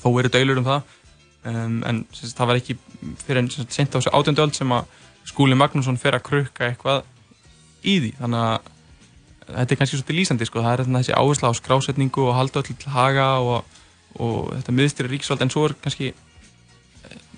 Þó 0.01 0.09
eru 0.23 0.33
deilur 0.33 0.63
um 0.63 0.69
það. 0.71 0.99
Um, 1.43 1.79
en 1.89 2.05
sagt, 2.15 2.37
það 2.39 2.53
var 2.53 2.61
ekki 2.63 2.79
fyrir 3.27 3.43
enn 3.43 3.51
sent 3.53 3.93
á 3.93 3.99
þessu 3.99 4.15
átjöndu 4.17 4.47
öll 4.47 4.55
sem 4.57 4.73
að 4.73 5.01
skúli 5.29 5.59
Magnússon 5.59 6.01
fer 6.01 6.17
að 6.17 6.25
krukka 6.31 6.71
eitthvað 6.71 7.05
í 7.85 7.99
því. 7.99 8.15
Þannig 8.23 8.47
að 8.47 8.71
þetta 9.53 9.75
er 9.75 9.81
kannski 9.81 9.99
svolítið 9.99 10.19
lýsandi 10.21 10.49
sko, 10.49 10.65
það 10.65 10.75
er 10.75 10.85
þessi 10.97 11.17
áhersla 11.19 11.53
á 11.53 11.59
skrásetningu 11.59 12.27
og 12.29 12.37
halda 12.39 12.63
öll 12.63 12.69
til 12.71 12.95
haga 12.95 13.29
og, 13.45 13.81
og 14.21 14.53
þetta 14.57 14.77
miðstyrir 14.77 15.15
ríkisvald 15.15 15.43
en 15.45 15.53
svo 15.53 15.67
er 15.69 15.77
kannski 15.83 16.13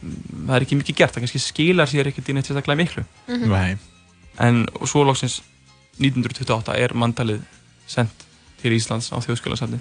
það 0.04 0.54
er 0.56 0.66
ekki 0.66 0.78
mikið 0.78 0.98
gert, 0.98 1.14
það 1.14 1.24
kannski 1.24 1.42
skilar 1.42 1.90
sér 1.90 2.10
ekkert 2.10 2.28
í 2.28 2.36
neitt 2.36 2.48
sérstaklega 2.48 2.80
miklu. 2.80 3.04
Mm 3.28 3.44
-hmm. 3.44 3.78
en 4.38 4.66
svo 4.84 5.04
lóksins 5.04 5.42
1928 5.98 6.74
er 6.76 6.94
mandalið 6.94 7.42
sendt 7.86 8.26
til 8.62 8.72
Íslands 8.72 9.12
á 9.12 9.16
þjóðskjólasafni 9.22 9.78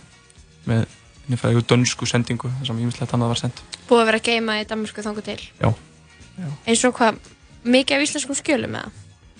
með 0.70 0.86
einhverja 1.30 1.64
dönsku 1.68 2.06
sendingu 2.06 2.52
þar 2.60 2.68
sem 2.68 2.80
ímislegt 2.84 3.14
annað 3.16 3.32
var 3.34 3.40
sendt 3.40 3.62
Búið 3.88 4.02
að 4.02 4.06
vera 4.06 4.20
að 4.20 4.28
geima 4.28 4.60
í 4.60 4.68
Danmarku 4.68 5.02
þángu 5.02 5.24
til. 5.24 5.40
Já, 5.60 5.70
Já. 6.38 6.48
eins 6.68 6.84
og 6.84 6.96
hvað, 6.98 7.20
mikið 7.64 7.98
af 7.98 8.06
íslenskum 8.08 8.36
skjölum 8.36 8.76
eða? 8.76 8.92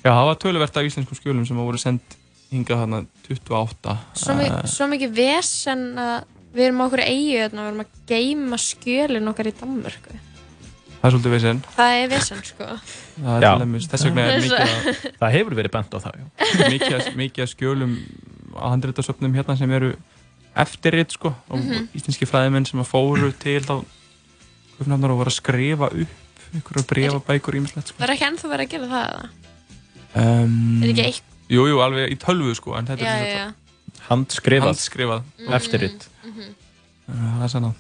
Já, 0.04 0.12
það 0.12 0.28
var 0.30 0.40
töluvert 0.44 0.78
af 0.78 0.90
íslenskum 0.90 1.20
skjölum 1.20 1.48
sem 1.48 1.58
voru 1.58 1.78
sendt 1.78 2.18
hingað 2.54 2.84
þarna 2.84 3.00
28 3.30 3.98
Svo, 4.20 4.36
mi 4.38 4.48
uh, 4.50 4.62
svo 4.70 4.88
mikið 4.92 5.16
vesen 5.18 5.86
að 6.00 6.16
við 6.54 6.68
erum 6.68 6.84
á 6.84 6.86
okkur 6.86 7.04
eigu 7.04 7.32
við 7.32 7.48
erum 7.48 7.84
að 7.84 7.98
geima 8.10 8.60
skjölinn 8.62 9.32
okkar 9.32 9.50
í 9.50 9.56
Danmörku 9.60 10.20
Það 11.04 11.08
er 11.10 11.14
svolítið 11.14 11.34
vesen 11.34 11.62
Það 11.76 11.94
er 12.00 12.12
vesen 12.14 12.44
sko 12.48 12.68
Það 13.18 13.48
er 13.48 13.64
þess 13.92 14.06
vegna 14.08 14.28
er 14.28 14.44
mikið 14.46 14.62
að 14.64 15.02
Það 15.20 15.36
hefur 15.38 15.58
verið 15.60 15.74
bent 15.74 15.98
á 15.98 16.00
það 16.00 16.22
mikið, 16.72 17.10
mikið 17.20 17.44
að 17.44 17.52
skjölum 17.52 17.98
að 18.54 18.76
handréttasöfnum 18.76 19.36
hérna 19.36 19.58
sem 19.60 19.74
eru 19.74 19.92
eftirrit 20.64 21.12
sko 21.12 21.34
og 21.34 21.58
mm 21.58 21.70
-hmm. 21.70 21.88
íslenski 21.98 22.30
fræðimenn 22.30 22.66
sem 22.70 22.80
að 22.80 22.92
fóru 22.92 23.34
til 23.40 23.62
þá 23.66 23.82
og 23.82 24.88
voru 24.88 25.30
að 25.30 25.34
skrifa 25.34 25.90
upp 25.90 26.20
einhverju 26.54 26.86
breyfabækur 26.88 27.56
ímislegt 27.58 27.88
sko. 27.88 27.98
Það 27.98 28.08
er 28.08 28.14
ekki 28.14 28.26
ennþá 28.30 28.50
verið 28.52 28.66
að 28.66 28.72
gera 28.74 28.88
það 28.94 29.06
eða? 29.10 29.30
Um, 30.14 30.84
er 30.84 30.90
ekki 30.90 31.06
eitt 31.08 31.24
Jú, 31.52 31.68
jú, 31.68 31.80
alveg 31.84 32.14
í 32.14 32.18
tölvu 32.22 32.54
sko, 32.56 32.74
en 32.80 32.88
þetta 32.88 33.04
já, 33.04 33.14
er 33.20 33.30
já. 33.30 33.46
handskrifað, 34.08 34.72
handskrifað. 34.72 35.24
Mm 35.24 35.46
-hmm. 35.46 35.56
eftirritt. 35.58 36.08
Það 37.08 37.44
er 37.46 37.52
sann 37.52 37.74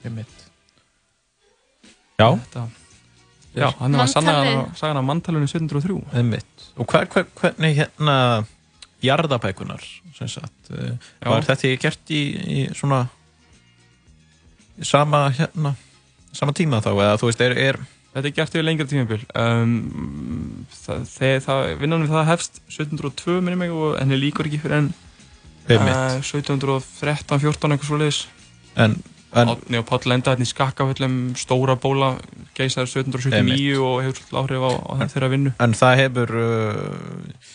Ég 0.00 0.12
mitt. 0.16 0.36
Já. 2.16 2.30
Þetta, 2.30 2.62
já, 3.52 3.66
hann 3.80 3.96
var 3.98 4.08
sagan 4.08 5.00
af 5.00 5.04
manntalunni 5.04 5.48
1703. 5.48 5.98
Það 6.08 6.22
er 6.22 6.26
mitt. 6.30 6.64
Og 6.80 6.88
hver, 6.88 7.08
hver, 7.12 7.26
hvernig 7.36 7.76
hérna 7.76 8.16
jarðabækunar, 9.04 9.84
sem 10.16 10.28
sagt, 10.28 10.72
uh, 10.72 10.96
var 11.24 11.44
þetta 11.44 11.74
gert 11.80 12.12
í, 12.12 12.22
í 12.40 12.64
svona 12.76 13.02
í 14.80 14.88
sama 14.88 15.26
hérna, 15.36 15.74
sama 16.36 16.56
tíma 16.56 16.80
þá, 16.84 16.92
eða 16.94 17.16
þú 17.20 17.30
veist, 17.32 17.44
er, 17.44 17.56
er 17.68 17.80
Þetta 18.10 18.26
er 18.26 18.32
gert 18.34 18.54
yfir 18.56 18.64
lengra 18.66 18.88
tímabil. 18.90 19.20
Um, 19.38 20.64
Vinnan 21.78 22.02
við 22.02 22.10
það 22.10 22.24
hefst 22.26 22.56
1702 22.66 23.36
minnum 23.38 23.60
mig 23.62 23.70
og 23.70 24.00
henni 24.00 24.18
líkur 24.18 24.48
ekki 24.50 24.58
fyrir 24.64 24.80
enn 24.80 24.88
uh, 25.70 26.16
1713-14 26.18 27.70
eitthvað 27.70 27.86
svo 27.86 28.00
leiðis. 28.00 28.24
En, 28.78 28.96
en 29.34 29.52
Átni 29.54 29.80
og 29.80 29.88
Páll 29.88 30.14
enda 30.14 30.34
hérna 30.34 30.46
í 30.46 30.50
skakkaföllum 30.50 31.16
stóra 31.38 31.76
bóla 31.80 32.14
geysaður 32.58 32.92
1779 33.02 33.80
og 33.80 33.98
hefur 34.04 34.20
svolítið 34.20 34.40
áhrif 34.42 34.66
á, 34.66 34.72
á 34.78 34.92
þeirra 35.14 35.32
vinnu. 35.34 35.54
En 35.62 35.76
það 35.78 35.98
hefur, 36.04 36.36
uh, 36.44 37.50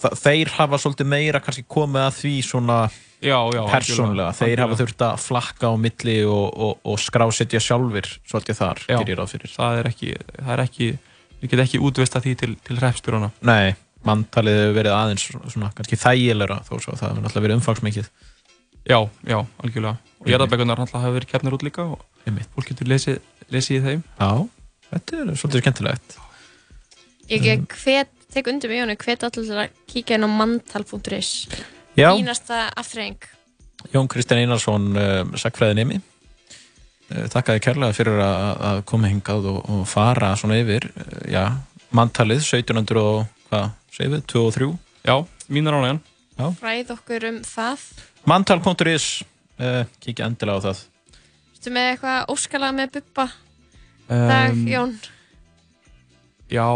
það, 0.00 0.18
þeir 0.24 0.56
hafa 0.56 0.82
svolítið 0.82 1.12
meira 1.14 1.44
kannski 1.44 1.66
komið 1.68 2.06
að 2.06 2.18
því 2.22 2.34
svona 2.46 2.80
já, 3.20 3.36
já, 3.54 3.62
persónlega, 3.68 4.32
þeir 4.38 4.64
hafa 4.64 4.80
þurft 4.80 5.04
að 5.06 5.20
flakka 5.26 5.70
á 5.70 5.74
milli 5.80 6.16
og, 6.24 6.48
og, 6.48 6.74
og 6.88 6.98
skrásetja 7.02 7.60
sjálfur 7.62 8.08
svolítið 8.24 8.60
þar, 8.62 8.82
gerir 8.88 9.14
ég 9.14 9.20
ráð 9.20 9.34
fyrir. 9.34 9.54
það 9.54 9.80
er 9.80 9.90
ekki, 9.92 10.10
það 10.38 10.52
er 10.56 10.64
ekki 10.64 10.90
við 11.40 11.52
getum 11.52 11.64
ekki 11.64 11.84
útvista 11.88 12.22
því 12.24 12.34
til, 12.40 12.50
til 12.64 12.78
repsbyrjuna 12.80 13.30
Nei, 13.48 13.76
manntalið 14.06 14.58
hefur 14.62 14.76
verið 14.78 14.96
aðeins 14.96 15.26
svona 15.28 15.70
kannski 15.76 15.98
þægilegra 16.00 16.60
þó 16.66 16.74
svo. 16.78 16.96
Það 16.96 17.06
hefur 17.08 17.24
náttúrulega 17.24 17.46
verið 17.46 17.58
umfangsmikið 17.60 18.10
Já, 18.88 19.00
já, 19.26 19.38
algjörlega 19.60 19.96
og 20.20 20.28
jæðarbækunar 20.28 20.80
náttúrulega 20.80 21.04
hafa 21.04 21.16
verið 21.16 21.32
kefnir 21.32 21.56
út 21.56 21.64
líka 21.64 21.84
og 21.84 22.00
fólk 22.54 22.72
getur 22.72 22.88
lesið, 22.90 23.20
lesið 23.52 23.76
í 23.76 23.84
þeim 23.86 24.02
Já, 24.20 24.30
þetta 24.90 25.20
er 25.20 25.34
svolítið 25.34 25.64
skemmtilegt 25.64 26.16
Ég 27.30 27.46
um, 27.54 27.66
hvet, 27.84 28.10
tek 28.34 28.48
undir 28.50 28.72
mig 28.72 29.04
hvet 29.04 29.26
allir 29.26 29.60
að 29.62 29.76
kíka 29.90 30.16
inn 30.16 30.26
á 30.26 30.30
manntal.is 30.30 31.30
Fínasta 31.94 32.70
aftreng. 32.76 33.18
Jón 33.92 34.08
Kristinn 34.08 34.44
Einarsson, 34.44 34.90
uh, 34.96 35.24
sagfræðinemi. 35.38 36.00
Uh, 37.10 37.26
takkaði 37.32 37.62
kærlega 37.64 37.96
fyrir 37.96 38.20
að 38.24 38.82
koma 38.88 39.10
hingað 39.10 39.50
og, 39.52 39.60
og 39.70 39.82
fara 39.90 40.32
svona 40.38 40.60
yfir, 40.60 40.88
uh, 40.94 41.18
já, 41.30 41.44
manntalið 41.96 42.42
1700 42.44 43.02
og 43.02 43.24
hvað, 43.50 43.70
segið 43.94 44.16
við, 44.16 44.24
2 44.34 44.44
og 44.46 44.56
3? 44.56 44.70
Já, 45.06 45.16
mínar 45.50 45.78
ánægjan. 45.80 46.02
Fræð 46.60 46.90
okkur 46.96 47.26
um 47.28 47.38
það. 47.46 47.84
Manntal.is, 48.30 49.06
kíkja 50.00 50.26
endilega 50.28 50.60
á 50.60 50.64
það. 50.70 50.82
Þú 51.60 51.72
með 51.76 51.88
eitthvað 51.92 52.30
óskalag 52.32 52.76
með 52.76 52.92
buppa 52.96 53.26
um, 53.28 54.26
dag, 54.30 54.60
Jón? 54.70 54.94
Já, 56.50 56.66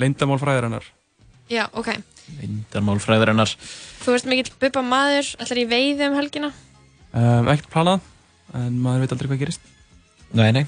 leindamál 0.00 0.38
fræðarinnar. 0.40 0.86
Já, 1.52 1.66
ok. 1.76 1.92
Leindamál 2.40 2.96
fræðarinnar. 3.04 3.52
Þú 4.02 4.16
ert 4.16 4.30
mikill 4.32 4.56
buppa 4.62 4.82
maður, 4.86 5.28
ætlar 5.42 5.60
ég 5.60 5.70
veiði 5.70 6.08
um 6.08 6.16
helgina? 6.16 6.50
Um, 7.12 7.52
ekkert 7.52 7.70
planað, 7.76 8.08
en 8.56 8.80
maður 8.82 9.04
veit 9.04 9.14
aldrei 9.16 9.30
hvað 9.30 9.44
gerist. 9.44 9.70
Nei, 10.36 10.48
nei. 10.56 10.64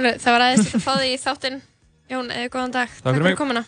Það 0.00 0.30
var 0.30 0.44
aðeins 0.46 0.70
að 0.70 0.84
fá 0.84 0.92
þig 1.00 1.10
í 1.16 1.18
þáttinn. 1.24 1.58
Jón, 2.10 2.30
eða 2.34 2.52
góðan 2.52 2.72
dag. 2.76 2.94
Takk 3.00 3.16
fyrir 3.18 3.36
komuna. 3.38 3.64